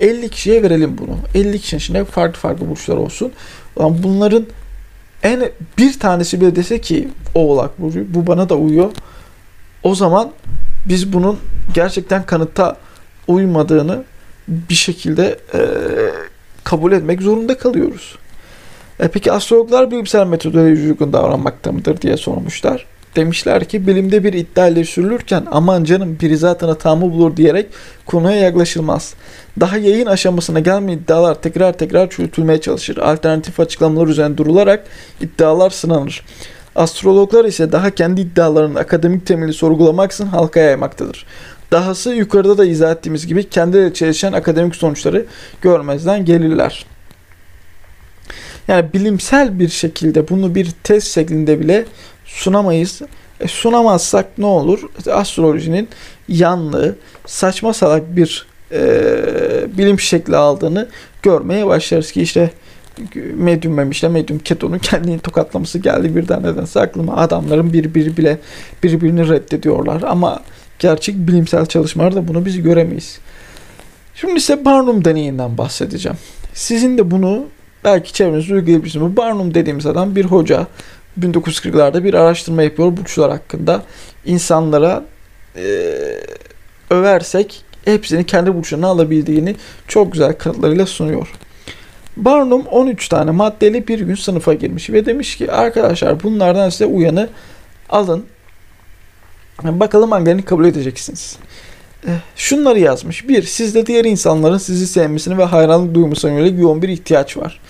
50 0.00 0.28
kişiye 0.28 0.62
verelim 0.62 0.98
bunu. 0.98 1.16
50 1.34 1.58
kişinin 1.58 1.78
içinde 1.80 2.04
farklı 2.04 2.40
farklı 2.40 2.70
burçlar 2.70 2.96
olsun. 2.96 3.32
Bunların 3.78 4.46
en 5.22 5.50
bir 5.78 5.98
tanesi 5.98 6.40
bile 6.40 6.56
dese 6.56 6.80
ki 6.80 7.08
oğlak 7.34 7.80
burcu 7.80 8.14
bu 8.14 8.26
bana 8.26 8.48
da 8.48 8.54
uyuyor. 8.54 8.90
O 9.82 9.94
zaman 9.94 10.30
biz 10.86 11.12
bunun 11.12 11.38
gerçekten 11.74 12.26
kanıta 12.26 12.76
uymadığını 13.28 14.04
bir 14.48 14.74
şekilde 14.74 15.38
e, 15.54 15.60
kabul 16.64 16.92
etmek 16.92 17.22
zorunda 17.22 17.58
kalıyoruz. 17.58 18.18
E 19.00 19.08
peki 19.08 19.32
astrologlar 19.32 19.90
bilimsel 19.90 20.26
metodoloji 20.26 20.82
uygun 20.82 21.12
davranmakta 21.12 21.72
mıdır 21.72 22.00
diye 22.00 22.16
sormuşlar. 22.16 22.86
Demişler 23.16 23.64
ki 23.64 23.86
bilimde 23.86 24.24
bir 24.24 24.32
iddia 24.32 24.68
ile 24.68 24.84
sürülürken 24.84 25.46
aman 25.50 25.84
canım 25.84 26.18
biri 26.20 26.36
zaten 26.36 26.68
hatamı 26.68 27.02
bulur 27.02 27.36
diyerek 27.36 27.66
konuya 28.06 28.36
yaklaşılmaz. 28.36 29.14
Daha 29.60 29.76
yayın 29.78 30.06
aşamasına 30.06 30.60
gelmeyen 30.60 30.98
iddialar 30.98 31.34
tekrar 31.34 31.72
tekrar 31.72 32.10
çürütülmeye 32.10 32.60
çalışır. 32.60 32.96
Alternatif 32.96 33.60
açıklamalar 33.60 34.06
üzerine 34.06 34.36
durularak 34.36 34.84
iddialar 35.20 35.70
sınanır. 35.70 36.24
Astrologlar 36.76 37.44
ise 37.44 37.72
daha 37.72 37.90
kendi 37.90 38.20
iddialarının 38.20 38.74
akademik 38.74 39.26
temeli 39.26 39.52
sorgulamaksın 39.52 40.26
halka 40.26 40.60
yaymaktadır. 40.60 41.26
Dahası 41.72 42.10
yukarıda 42.14 42.58
da 42.58 42.64
izah 42.64 42.92
ettiğimiz 42.92 43.26
gibi 43.26 43.48
kendileri 43.48 43.94
çelişen 43.94 44.32
akademik 44.32 44.76
sonuçları 44.76 45.26
görmezden 45.62 46.24
gelirler. 46.24 46.86
Yani 48.68 48.92
bilimsel 48.92 49.58
bir 49.58 49.68
şekilde 49.68 50.28
bunu 50.28 50.54
bir 50.54 50.70
test 50.84 51.14
şeklinde 51.14 51.60
bile 51.60 51.84
sunamayız. 52.24 53.02
E, 53.40 53.48
sunamazsak 53.48 54.38
ne 54.38 54.46
olur? 54.46 54.80
Astrolojinin 55.10 55.88
yanlı, 56.28 56.96
saçma 57.26 57.72
salak 57.72 58.16
bir 58.16 58.46
e, 58.72 58.82
bilim 59.78 60.00
şekli 60.00 60.36
aldığını 60.36 60.88
görmeye 61.22 61.66
başlarız 61.66 62.12
ki 62.12 62.22
işte 62.22 62.50
medyum 63.34 63.74
memişle 63.74 64.08
medyum 64.08 64.38
ketonun 64.38 64.78
kendini 64.78 65.18
tokatlaması 65.18 65.78
geldi 65.78 66.16
birden 66.16 66.42
nedense 66.42 66.80
aklıma 66.80 67.16
adamların 67.16 67.72
birbiri 67.72 68.16
bile 68.16 68.38
birbirini 68.82 69.28
reddediyorlar 69.28 70.02
ama 70.02 70.42
gerçek 70.78 71.16
bilimsel 71.16 71.66
çalışmalarda 71.66 72.28
bunu 72.28 72.44
biz 72.44 72.62
göremeyiz. 72.62 73.18
Şimdi 74.14 74.34
ise 74.34 74.64
Barnum 74.64 75.04
deneyinden 75.04 75.58
bahsedeceğim. 75.58 76.18
Sizin 76.54 76.98
de 76.98 77.10
bunu 77.10 77.44
belki 77.84 78.12
çevrenizde 78.12 78.54
uygulayabilirsiniz. 78.54 79.16
Barnum 79.16 79.54
dediğimiz 79.54 79.86
adam 79.86 80.16
bir 80.16 80.24
hoca. 80.24 80.66
1940'larda 81.20 82.04
bir 82.04 82.14
araştırma 82.14 82.62
yapıyor 82.62 82.96
burçlar 82.96 83.30
hakkında. 83.30 83.82
İnsanlara 84.24 85.04
e, 85.56 85.64
översek 86.90 87.64
hepsini 87.84 88.26
kendi 88.26 88.54
burçlarına 88.54 88.86
alabildiğini 88.86 89.56
çok 89.88 90.12
güzel 90.12 90.38
kanıtlarıyla 90.38 90.86
sunuyor. 90.86 91.32
Barnum 92.16 92.66
13 92.66 93.08
tane 93.08 93.30
maddeli 93.30 93.88
bir 93.88 94.00
gün 94.00 94.14
sınıfa 94.14 94.54
girmiş 94.54 94.90
ve 94.90 95.06
demiş 95.06 95.36
ki 95.36 95.52
arkadaşlar 95.52 96.22
bunlardan 96.22 96.70
size 96.70 96.86
uyanı 96.86 97.28
alın. 97.90 98.24
Bakalım 99.62 100.10
hangilerini 100.10 100.42
kabul 100.42 100.64
edeceksiniz. 100.64 101.36
Şunları 102.36 102.78
yazmış. 102.78 103.28
Bir, 103.28 103.42
sizde 103.42 103.86
diğer 103.86 104.04
insanların 104.04 104.58
sizi 104.58 104.86
sevmesini 104.86 105.38
ve 105.38 105.44
hayranlık 105.44 105.94
duymasına 105.94 106.30
yönelik 106.30 106.60
yoğun 106.60 106.82
bir 106.82 106.88
ihtiyaç 106.88 107.36
var. 107.36 107.60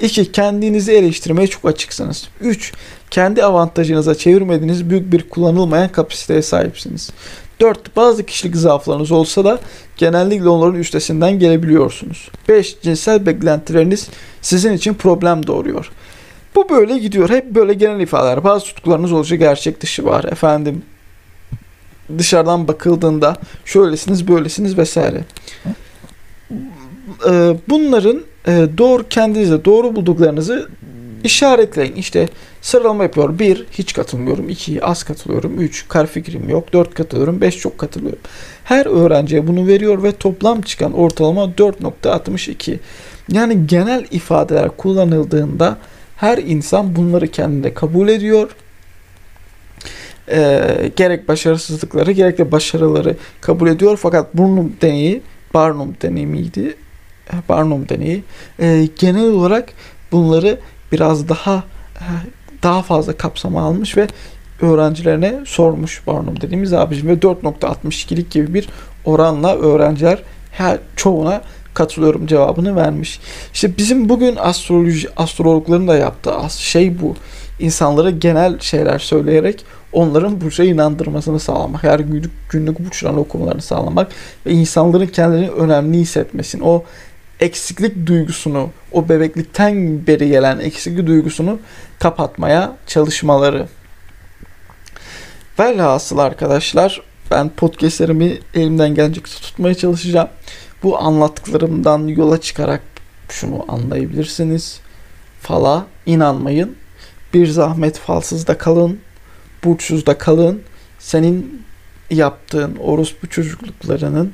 2. 0.00 0.32
Kendinizi 0.32 0.92
eleştirmeye 0.92 1.46
çok 1.46 1.64
açıksınız. 1.64 2.28
3. 2.40 2.72
Kendi 3.10 3.44
avantajınıza 3.44 4.14
çevirmediğiniz 4.14 4.90
büyük 4.90 5.12
bir 5.12 5.28
kullanılmayan 5.28 5.88
kapasiteye 5.88 6.42
sahipsiniz. 6.42 7.10
4. 7.60 7.96
Bazı 7.96 8.26
kişilik 8.26 8.56
zaaflarınız 8.56 9.12
olsa 9.12 9.44
da 9.44 9.58
genellikle 9.96 10.48
onların 10.48 10.80
üstesinden 10.80 11.38
gelebiliyorsunuz. 11.38 12.30
5. 12.48 12.76
Cinsel 12.82 13.26
beklentileriniz 13.26 14.08
sizin 14.42 14.72
için 14.72 14.94
problem 14.94 15.46
doğuruyor. 15.46 15.90
Bu 16.54 16.68
böyle 16.68 16.98
gidiyor. 16.98 17.30
Hep 17.30 17.50
böyle 17.50 17.74
genel 17.74 18.00
ifadeler. 18.00 18.44
Bazı 18.44 18.64
tutkularınız 18.64 19.12
olacak 19.12 19.38
gerçek 19.38 19.80
dışı 19.80 20.04
var. 20.04 20.24
Efendim 20.24 20.82
dışarıdan 22.18 22.68
bakıldığında 22.68 23.36
şöylesiniz 23.64 24.28
böylesiniz 24.28 24.78
vesaire. 24.78 25.24
Ee, 27.28 27.56
bunların 27.68 28.22
e, 28.46 28.66
doğru 28.78 29.08
kendinize 29.08 29.64
doğru 29.64 29.96
bulduklarınızı 29.96 30.68
işaretleyin. 31.24 31.94
İşte 31.94 32.28
sıralama 32.62 33.02
yapıyor. 33.02 33.38
1 33.38 33.66
hiç 33.70 33.92
katılmıyorum. 33.92 34.48
2 34.48 34.84
az 34.84 35.02
katılıyorum. 35.02 35.60
3 35.60 35.88
kar 35.88 36.06
fikrim 36.06 36.48
yok. 36.48 36.72
4 36.72 36.94
katılıyorum. 36.94 37.40
5 37.40 37.58
çok 37.58 37.78
katılıyorum. 37.78 38.18
Her 38.64 38.86
öğrenciye 38.86 39.46
bunu 39.46 39.66
veriyor 39.66 40.02
ve 40.02 40.12
toplam 40.12 40.60
çıkan 40.60 40.92
ortalama 40.92 41.44
4.62. 41.44 42.78
Yani 43.32 43.66
genel 43.66 44.06
ifadeler 44.10 44.68
kullanıldığında 44.76 45.78
her 46.16 46.38
insan 46.38 46.96
bunları 46.96 47.28
kendine 47.28 47.74
kabul 47.74 48.08
ediyor. 48.08 48.50
Ee, 50.28 50.90
gerek 50.96 51.28
başarısızlıkları 51.28 52.12
gerek 52.12 52.38
de 52.38 52.52
başarıları 52.52 53.16
kabul 53.40 53.68
ediyor. 53.68 53.96
Fakat 54.02 54.34
Burnum 54.34 54.72
deneyi 54.82 55.22
Barnum 55.54 55.96
deneyimiydi. 56.02 56.76
Barnum 57.48 57.88
deneyi 57.88 58.22
e, 58.58 58.88
genel 58.98 59.30
olarak 59.30 59.68
bunları 60.12 60.58
biraz 60.94 61.28
daha 61.28 61.62
e, 61.94 62.06
daha 62.62 62.82
fazla 62.82 63.16
kapsama 63.16 63.62
almış 63.62 63.96
ve 63.96 64.06
öğrencilerine 64.60 65.40
sormuş 65.46 66.06
Barnum 66.06 66.40
dediğimiz 66.40 66.72
abicim 66.72 67.08
ve 67.08 67.14
4.62'lik 67.14 68.30
gibi 68.30 68.54
bir 68.54 68.68
oranla 69.04 69.56
öğrenciler 69.56 70.22
her 70.50 70.78
çoğuna 70.96 71.42
katılıyorum 71.74 72.26
cevabını 72.26 72.76
vermiş. 72.76 73.20
İşte 73.54 73.76
bizim 73.76 74.08
bugün 74.08 74.36
astroloji 74.36 75.08
astrologların 75.16 75.88
da 75.88 75.96
yaptığı 75.96 76.32
şey 76.58 77.00
bu. 77.00 77.16
İnsanlara 77.58 78.10
genel 78.10 78.60
şeyler 78.60 78.98
söyleyerek 78.98 79.64
onların 79.92 80.40
burca 80.40 80.64
inandırmasını 80.64 81.40
sağlamak. 81.40 81.82
Her 81.82 82.00
günlük, 82.00 82.32
günlük 82.50 82.86
burçlarını 82.86 83.20
okumalarını 83.20 83.62
sağlamak 83.62 84.12
ve 84.46 84.50
insanların 84.50 85.06
kendilerini 85.06 85.50
önemli 85.50 85.98
hissetmesini, 85.98 86.64
o 86.64 86.84
eksiklik 87.44 88.06
duygusunu, 88.06 88.70
o 88.92 89.08
bebeklikten 89.08 90.06
beri 90.06 90.28
gelen 90.28 90.58
eksiklik 90.58 91.06
duygusunu 91.06 91.58
kapatmaya 91.98 92.76
çalışmaları. 92.86 93.68
Velhasıl 95.58 96.18
arkadaşlar 96.18 97.02
ben 97.30 97.48
podcastlerimi 97.48 98.38
elimden 98.54 98.94
gelecek 98.94 99.24
tutmaya 99.24 99.74
çalışacağım. 99.74 100.28
Bu 100.82 100.98
anlattıklarımdan 100.98 102.08
yola 102.08 102.40
çıkarak 102.40 102.82
şunu 103.28 103.64
anlayabilirsiniz. 103.68 104.80
Fala 105.40 105.86
inanmayın. 106.06 106.76
Bir 107.34 107.46
zahmet 107.46 107.98
falsızda 107.98 108.58
kalın. 108.58 109.00
Burçsuzda 109.64 110.18
kalın. 110.18 110.62
Senin 110.98 111.62
yaptığın 112.10 112.76
orospu 112.76 113.28
çocukluklarının 113.28 114.32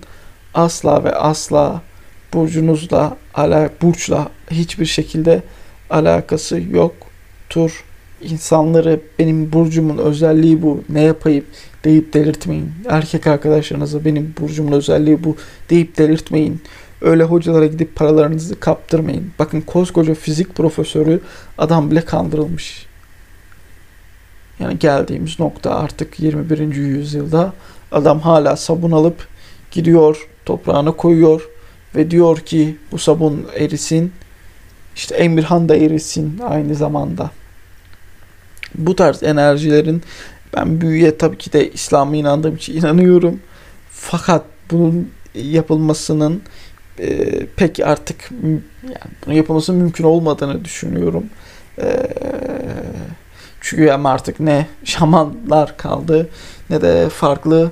asla 0.55 1.05
ve 1.05 1.15
asla 1.15 1.83
burcunuzla, 2.35 3.17
ala, 3.35 3.71
burçla 3.83 4.29
hiçbir 4.51 4.87
şekilde 4.87 5.43
alakası 5.91 6.61
yoktur. 6.71 7.85
İnsanları 8.23 9.01
benim 9.19 9.53
burcumun 9.53 9.99
özelliği 9.99 10.63
bu 10.63 10.85
ne 10.89 11.03
yapayım 11.03 11.45
deyip 11.85 12.13
delirtmeyin. 12.13 12.73
Erkek 12.89 13.27
arkadaşlarınıza 13.27 14.05
benim 14.05 14.35
burcumun 14.41 14.73
özelliği 14.73 15.25
bu 15.25 15.37
deyip 15.71 15.99
delirtmeyin. 15.99 16.63
Öyle 17.01 17.25
hocalara 17.25 17.67
gidip 17.67 17.97
paralarınızı 17.97 18.61
kaptırmayın. 18.61 19.31
Bakın 19.39 19.61
koskoca 19.61 20.15
fizik 20.15 20.55
profesörü 20.55 21.21
adam 21.59 21.91
bile 21.91 22.01
kandırılmış. 22.01 22.87
Yani 24.59 24.79
geldiğimiz 24.79 25.41
nokta 25.41 25.75
artık 25.75 26.21
21. 26.21 26.75
yüzyılda 26.75 27.53
adam 27.93 28.21
hala 28.21 28.57
sabun 28.57 28.91
alıp 28.91 29.29
gidiyor 29.71 30.29
toprağına 30.47 30.93
koyuyor 30.93 31.49
ve 31.95 32.11
diyor 32.11 32.39
ki 32.39 32.77
bu 32.93 32.99
sabun 32.99 33.47
erisin. 33.57 34.13
İşte 34.97 35.15
Emirhan 35.15 35.69
da 35.69 35.77
erisin 35.77 36.39
aynı 36.39 36.75
zamanda. 36.75 37.31
Bu 38.75 38.97
tarz 38.97 39.23
enerjilerin 39.23 40.03
ben 40.57 40.81
büyüye 40.81 41.19
tabii 41.19 41.39
ki 41.39 41.53
de 41.53 41.71
İslam'a 41.71 42.17
inandığım 42.17 42.57
için 42.57 42.77
inanıyorum. 42.77 43.41
Fakat 43.91 44.45
bunun 44.71 45.11
yapılmasının 45.35 46.43
e, 46.99 47.47
pek 47.47 47.81
artık 47.81 48.31
yani 48.83 49.15
bunun 49.27 49.35
yapılması 49.35 49.73
mümkün 49.73 50.05
olmadığını 50.05 50.65
düşünüyorum. 50.65 51.25
E, 51.83 52.07
çünkü 53.61 53.91
hem 53.91 54.07
artık 54.07 54.41
ne 54.41 54.67
şamanlar 54.85 55.77
kaldı 55.77 56.29
ne 56.71 56.83
de 56.83 57.09
farklı 57.09 57.71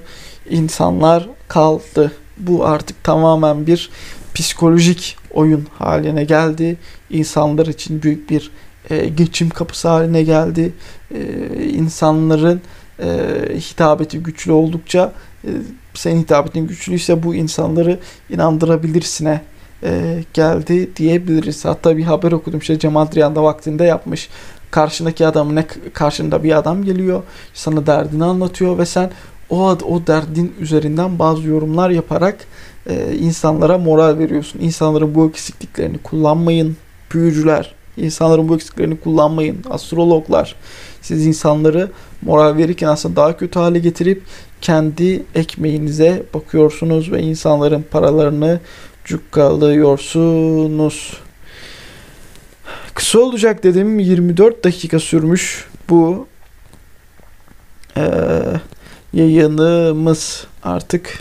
insanlar 0.50 1.28
kaldı. 1.48 2.12
Bu 2.40 2.66
artık 2.66 3.04
tamamen 3.04 3.66
bir 3.66 3.90
psikolojik 4.34 5.16
oyun 5.30 5.66
haline 5.78 6.24
geldi. 6.24 6.76
İnsanlar 7.10 7.66
için 7.66 8.02
büyük 8.02 8.30
bir 8.30 8.50
e, 8.90 9.08
geçim 9.08 9.50
kapısı 9.50 9.88
haline 9.88 10.22
geldi. 10.22 10.72
E, 11.14 11.20
insanların 11.64 12.60
e, 13.02 13.08
hitabeti 13.56 14.18
güçlü 14.18 14.52
oldukça 14.52 15.12
e, 15.44 15.50
senin 15.94 16.22
hitabetin 16.22 16.66
güçlüyse 16.66 17.22
bu 17.22 17.34
insanları 17.34 17.98
inandırabilirsine 18.30 19.40
e, 19.82 20.22
geldi 20.34 20.96
diyebiliriz. 20.96 21.64
Hatta 21.64 21.96
bir 21.96 22.04
haber 22.04 22.32
okudum 22.32 22.58
işte 22.58 22.78
Cemal 22.78 23.12
Driyan 23.12 23.36
vaktinde 23.36 23.84
yapmış. 23.84 24.28
Karşındaki 24.70 25.26
adamın 25.26 25.56
ne 25.56 25.66
karşında 25.92 26.44
bir 26.44 26.58
adam 26.58 26.84
geliyor 26.84 27.22
sana 27.54 27.86
derdini 27.86 28.24
anlatıyor 28.24 28.78
ve 28.78 28.86
sen 28.86 29.10
o 29.50 29.68
o 29.68 30.06
derdin 30.06 30.54
üzerinden 30.60 31.18
bazı 31.18 31.48
yorumlar 31.48 31.90
yaparak 31.90 32.46
e, 32.88 33.14
insanlara 33.14 33.78
moral 33.78 34.18
veriyorsun. 34.18 34.60
İnsanların 34.60 35.14
bu 35.14 35.28
eksikliklerini 35.28 35.98
kullanmayın. 35.98 36.76
Büyücüler, 37.14 37.74
insanların 37.96 38.48
bu 38.48 38.54
eksikliklerini 38.54 39.00
kullanmayın. 39.00 39.58
Astrologlar, 39.70 40.54
siz 41.02 41.26
insanları 41.26 41.90
moral 42.22 42.56
verirken 42.56 42.88
aslında 42.88 43.16
daha 43.16 43.36
kötü 43.36 43.58
hale 43.58 43.78
getirip 43.78 44.22
kendi 44.60 45.22
ekmeğinize 45.34 46.22
bakıyorsunuz 46.34 47.12
ve 47.12 47.22
insanların 47.22 47.84
paralarını 47.90 48.60
cukkalıyorsunuz. 49.04 51.12
Kısa 52.94 53.18
olacak 53.18 53.62
dedim. 53.62 53.98
24 53.98 54.64
dakika 54.64 54.98
sürmüş 54.98 55.68
bu 55.88 56.26
ee, 57.96 58.40
yayınımız 59.12 60.46
artık 60.62 61.18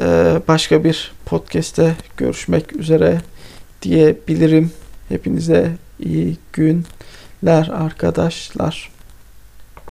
ee, 0.00 0.40
başka 0.48 0.84
bir 0.84 1.12
podcast'te 1.26 1.96
görüşmek 2.16 2.76
üzere 2.76 3.20
diyebilirim. 3.82 4.72
Hepinize 5.08 5.72
iyi 6.00 6.36
günler 6.52 7.68
arkadaşlar. 7.68 8.93